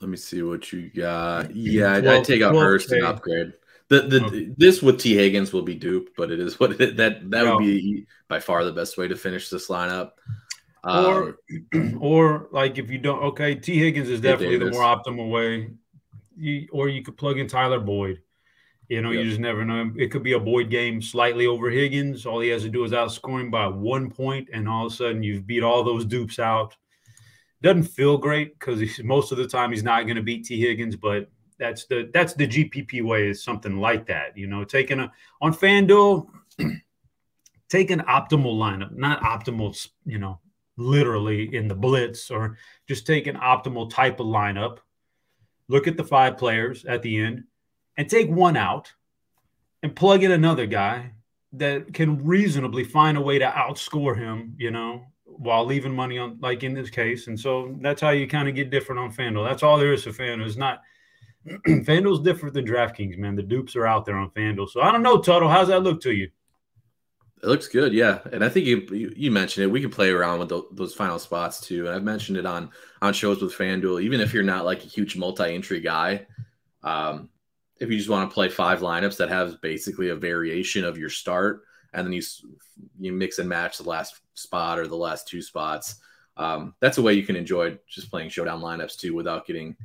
Let 0.00 0.10
me 0.10 0.16
see 0.16 0.42
what 0.42 0.72
you 0.72 0.90
got. 0.90 1.54
Yeah, 1.54 1.94
I'd, 1.94 2.06
I'd 2.06 2.24
take 2.24 2.42
out 2.42 2.54
Hurst 2.54 2.92
and 2.92 3.04
upgrade. 3.04 3.52
The 3.88 4.02
the 4.02 4.24
okay. 4.24 4.50
this 4.56 4.82
with 4.82 5.00
Tee 5.00 5.14
Higgins 5.14 5.52
will 5.52 5.62
be 5.62 5.74
duped, 5.74 6.16
but 6.16 6.30
it 6.30 6.40
is 6.40 6.58
what 6.58 6.80
it, 6.80 6.96
that 6.96 7.30
that 7.30 7.44
would 7.44 7.58
be 7.58 8.06
by 8.28 8.40
far 8.40 8.64
the 8.64 8.72
best 8.72 8.96
way 8.96 9.08
to 9.08 9.16
finish 9.16 9.50
this 9.50 9.68
lineup. 9.68 10.12
Um, 10.84 11.04
or 11.04 11.38
or 11.98 12.48
like 12.52 12.78
if 12.78 12.90
you 12.90 12.98
don't 12.98 13.22
okay, 13.24 13.54
Tee 13.54 13.78
Higgins 13.78 14.08
is 14.08 14.20
definitely 14.20 14.58
the 14.58 14.70
more 14.70 14.82
optimal 14.82 15.30
way. 15.30 15.70
You, 16.36 16.68
or 16.70 16.88
you 16.88 17.02
could 17.02 17.16
plug 17.16 17.38
in 17.38 17.48
Tyler 17.48 17.80
Boyd. 17.80 18.22
You 18.88 19.02
know, 19.02 19.10
yep. 19.10 19.22
you 19.22 19.28
just 19.28 19.40
never 19.40 19.66
know. 19.66 19.92
It 19.96 20.10
could 20.10 20.22
be 20.22 20.32
a 20.32 20.40
Boyd 20.40 20.70
game 20.70 21.02
slightly 21.02 21.46
over 21.46 21.68
Higgins. 21.68 22.24
All 22.24 22.40
he 22.40 22.48
has 22.48 22.62
to 22.62 22.70
do 22.70 22.84
is 22.84 22.92
outscore 22.92 23.40
him 23.40 23.50
by 23.50 23.66
one 23.66 24.10
point, 24.10 24.48
and 24.52 24.66
all 24.66 24.86
of 24.86 24.92
a 24.92 24.94
sudden 24.96 25.22
you've 25.22 25.46
beat 25.46 25.62
all 25.62 25.84
those 25.84 26.06
dupes 26.06 26.38
out. 26.38 26.74
Doesn't 27.60 27.82
feel 27.82 28.16
great 28.16 28.58
because 28.58 28.82
most 29.02 29.30
of 29.30 29.36
the 29.36 29.46
time 29.46 29.72
he's 29.72 29.82
not 29.82 30.04
going 30.04 30.16
to 30.16 30.22
beat 30.22 30.46
Tee 30.46 30.60
Higgins, 30.60 30.96
but 30.96 31.28
that's 31.58 31.84
the 31.86 32.08
that's 32.14 32.32
the 32.32 32.46
GPP 32.46 33.02
way 33.02 33.28
is 33.28 33.42
something 33.42 33.76
like 33.76 34.06
that. 34.06 34.36
You 34.36 34.46
know, 34.46 34.64
taking 34.64 35.00
a 35.00 35.12
on 35.42 35.52
FanDuel, 35.52 36.26
take 37.68 37.90
an 37.90 38.00
optimal 38.00 38.56
lineup, 38.56 38.96
not 38.96 39.20
optimal, 39.20 39.76
you 40.06 40.18
know, 40.18 40.40
literally 40.78 41.54
in 41.54 41.68
the 41.68 41.74
blitz, 41.74 42.30
or 42.30 42.56
just 42.88 43.06
take 43.06 43.26
an 43.26 43.36
optimal 43.36 43.90
type 43.90 44.18
of 44.18 44.26
lineup. 44.26 44.78
Look 45.68 45.86
at 45.86 45.98
the 45.98 46.04
five 46.04 46.38
players 46.38 46.86
at 46.86 47.02
the 47.02 47.18
end 47.18 47.44
and 47.98 48.08
take 48.08 48.30
one 48.30 48.56
out 48.56 48.92
and 49.82 49.94
plug 49.94 50.22
in 50.22 50.30
another 50.30 50.64
guy 50.66 51.12
that 51.52 51.92
can 51.92 52.24
reasonably 52.24 52.84
find 52.84 53.18
a 53.18 53.20
way 53.20 53.38
to 53.38 53.46
outscore 53.46 54.16
him, 54.16 54.54
you 54.56 54.70
know, 54.70 55.04
while 55.24 55.64
leaving 55.64 55.94
money 55.94 56.16
on, 56.16 56.38
like 56.40 56.62
in 56.62 56.74
this 56.74 56.90
case. 56.90 57.26
And 57.26 57.38
so 57.38 57.76
that's 57.80 58.00
how 58.00 58.10
you 58.10 58.28
kind 58.28 58.48
of 58.48 58.54
get 58.54 58.70
different 58.70 59.00
on 59.00 59.12
FanDuel. 59.12 59.48
That's 59.48 59.62
all 59.62 59.78
there 59.78 59.92
is 59.92 60.04
to 60.04 60.10
FanDuel. 60.10 60.46
It's 60.46 60.56
not 60.56 60.82
FanDuel's 61.66 62.22
different 62.22 62.54
than 62.54 62.66
DraftKings, 62.66 63.18
man. 63.18 63.34
The 63.34 63.42
dupes 63.42 63.74
are 63.76 63.86
out 63.86 64.04
there 64.04 64.16
on 64.16 64.30
FanDuel. 64.30 64.70
So 64.70 64.80
I 64.80 64.92
don't 64.92 65.02
know, 65.02 65.20
Tuttle. 65.20 65.48
How's 65.48 65.68
that 65.68 65.82
look 65.82 66.00
to 66.02 66.12
you? 66.12 66.30
It 67.42 67.46
looks 67.46 67.68
good, 67.68 67.92
yeah. 67.92 68.18
And 68.32 68.44
I 68.44 68.48
think 68.48 68.66
you 68.66 69.12
you 69.16 69.30
mentioned 69.30 69.64
it. 69.64 69.70
We 69.70 69.80
can 69.80 69.90
play 69.90 70.10
around 70.10 70.40
with 70.40 70.48
the, 70.48 70.62
those 70.72 70.94
final 70.94 71.20
spots 71.20 71.60
too. 71.60 71.86
And 71.86 71.94
I've 71.94 72.02
mentioned 72.02 72.36
it 72.36 72.46
on 72.46 72.70
on 73.00 73.12
shows 73.12 73.40
with 73.40 73.54
FanDuel. 73.54 74.02
Even 74.02 74.20
if 74.20 74.34
you're 74.34 74.42
not 74.42 74.64
like 74.64 74.84
a 74.84 74.88
huge 74.88 75.16
multi-entry 75.16 75.80
guy, 75.80 76.26
um, 76.82 77.28
if 77.80 77.90
you 77.90 77.96
just 77.96 78.10
want 78.10 78.28
to 78.28 78.34
play 78.34 78.48
five 78.48 78.80
lineups 78.80 79.16
that 79.18 79.28
have 79.28 79.60
basically 79.60 80.08
a 80.08 80.16
variation 80.16 80.84
of 80.84 80.98
your 80.98 81.10
start, 81.10 81.62
and 81.92 82.06
then 82.06 82.12
you 82.12 82.22
you 82.98 83.12
mix 83.12 83.38
and 83.38 83.48
match 83.48 83.78
the 83.78 83.88
last 83.88 84.20
spot 84.34 84.78
or 84.78 84.86
the 84.86 84.96
last 84.96 85.28
two 85.28 85.42
spots, 85.42 85.96
um, 86.36 86.74
that's 86.80 86.98
a 86.98 87.02
way 87.02 87.14
you 87.14 87.24
can 87.24 87.36
enjoy 87.36 87.78
just 87.88 88.10
playing 88.10 88.28
showdown 88.28 88.60
lineups 88.60 88.96
too, 88.96 89.14
without 89.14 89.46
getting 89.46 89.76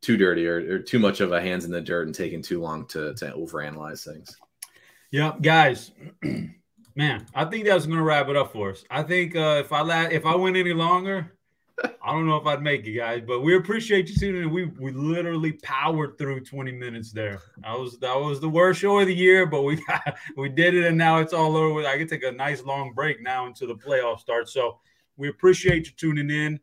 too 0.00 0.16
dirty 0.16 0.46
or, 0.46 0.74
or 0.74 0.78
too 0.78 0.98
much 0.98 1.20
of 1.20 1.32
a 1.32 1.40
hands 1.40 1.64
in 1.64 1.70
the 1.70 1.80
dirt 1.80 2.06
and 2.06 2.14
taking 2.14 2.42
too 2.42 2.60
long 2.60 2.86
to 2.86 3.14
to 3.14 3.32
overanalyze 3.32 4.04
things. 4.04 4.36
Yeah, 5.10 5.32
guys. 5.40 5.92
Man, 6.94 7.26
I 7.34 7.46
think 7.46 7.64
that's 7.64 7.86
going 7.86 7.98
to 7.98 8.04
wrap 8.04 8.28
it 8.28 8.36
up 8.36 8.52
for 8.52 8.70
us. 8.70 8.84
I 8.90 9.02
think 9.02 9.34
uh, 9.34 9.62
if 9.64 9.72
I 9.72 9.80
la- 9.80 10.10
if 10.10 10.26
I 10.26 10.34
went 10.34 10.56
any 10.56 10.74
longer, 10.74 11.32
I 12.04 12.12
don't 12.12 12.26
know 12.26 12.36
if 12.36 12.46
I'd 12.46 12.62
make 12.62 12.86
it, 12.86 12.92
guys, 12.92 13.22
but 13.26 13.40
we 13.40 13.56
appreciate 13.56 14.08
you 14.08 14.16
tuning 14.16 14.42
in. 14.42 14.50
We 14.50 14.66
we 14.66 14.92
literally 14.92 15.52
powered 15.52 16.18
through 16.18 16.40
20 16.40 16.72
minutes 16.72 17.12
there. 17.12 17.40
That 17.62 17.78
was 17.78 17.98
that 17.98 18.14
was 18.14 18.40
the 18.40 18.48
worst 18.48 18.80
show 18.80 18.98
of 18.98 19.06
the 19.06 19.14
year, 19.14 19.46
but 19.46 19.62
we 19.62 19.76
got, 19.76 20.16
we 20.36 20.48
did 20.48 20.74
it, 20.74 20.84
and 20.84 20.98
now 20.98 21.18
it's 21.18 21.32
all 21.32 21.56
over. 21.56 21.86
I 21.86 21.98
can 21.98 22.08
take 22.08 22.24
a 22.24 22.32
nice 22.32 22.62
long 22.62 22.92
break 22.92 23.22
now 23.22 23.46
until 23.46 23.68
the 23.68 23.76
playoff 23.76 24.20
starts. 24.20 24.52
So 24.52 24.78
we 25.16 25.28
appreciate 25.28 25.86
you 25.86 25.92
tuning 25.96 26.30
in. 26.30 26.60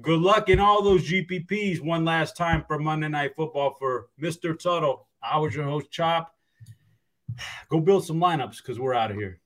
Good 0.00 0.20
luck 0.20 0.48
in 0.48 0.58
all 0.58 0.82
those 0.82 1.08
GPPs 1.08 1.80
one 1.80 2.04
last 2.04 2.36
time 2.36 2.64
for 2.66 2.78
Monday 2.78 3.08
Night 3.08 3.36
Football 3.36 3.76
for 3.78 4.08
Mr. 4.20 4.58
Tuttle. 4.58 5.06
I 5.22 5.38
was 5.38 5.54
your 5.54 5.64
host, 5.64 5.90
Chop. 5.90 6.34
Go 7.68 7.80
build 7.80 8.04
some 8.04 8.20
lineups 8.20 8.58
because 8.58 8.78
we're 8.78 8.94
out 8.94 9.10
of 9.10 9.16
here. 9.16 9.40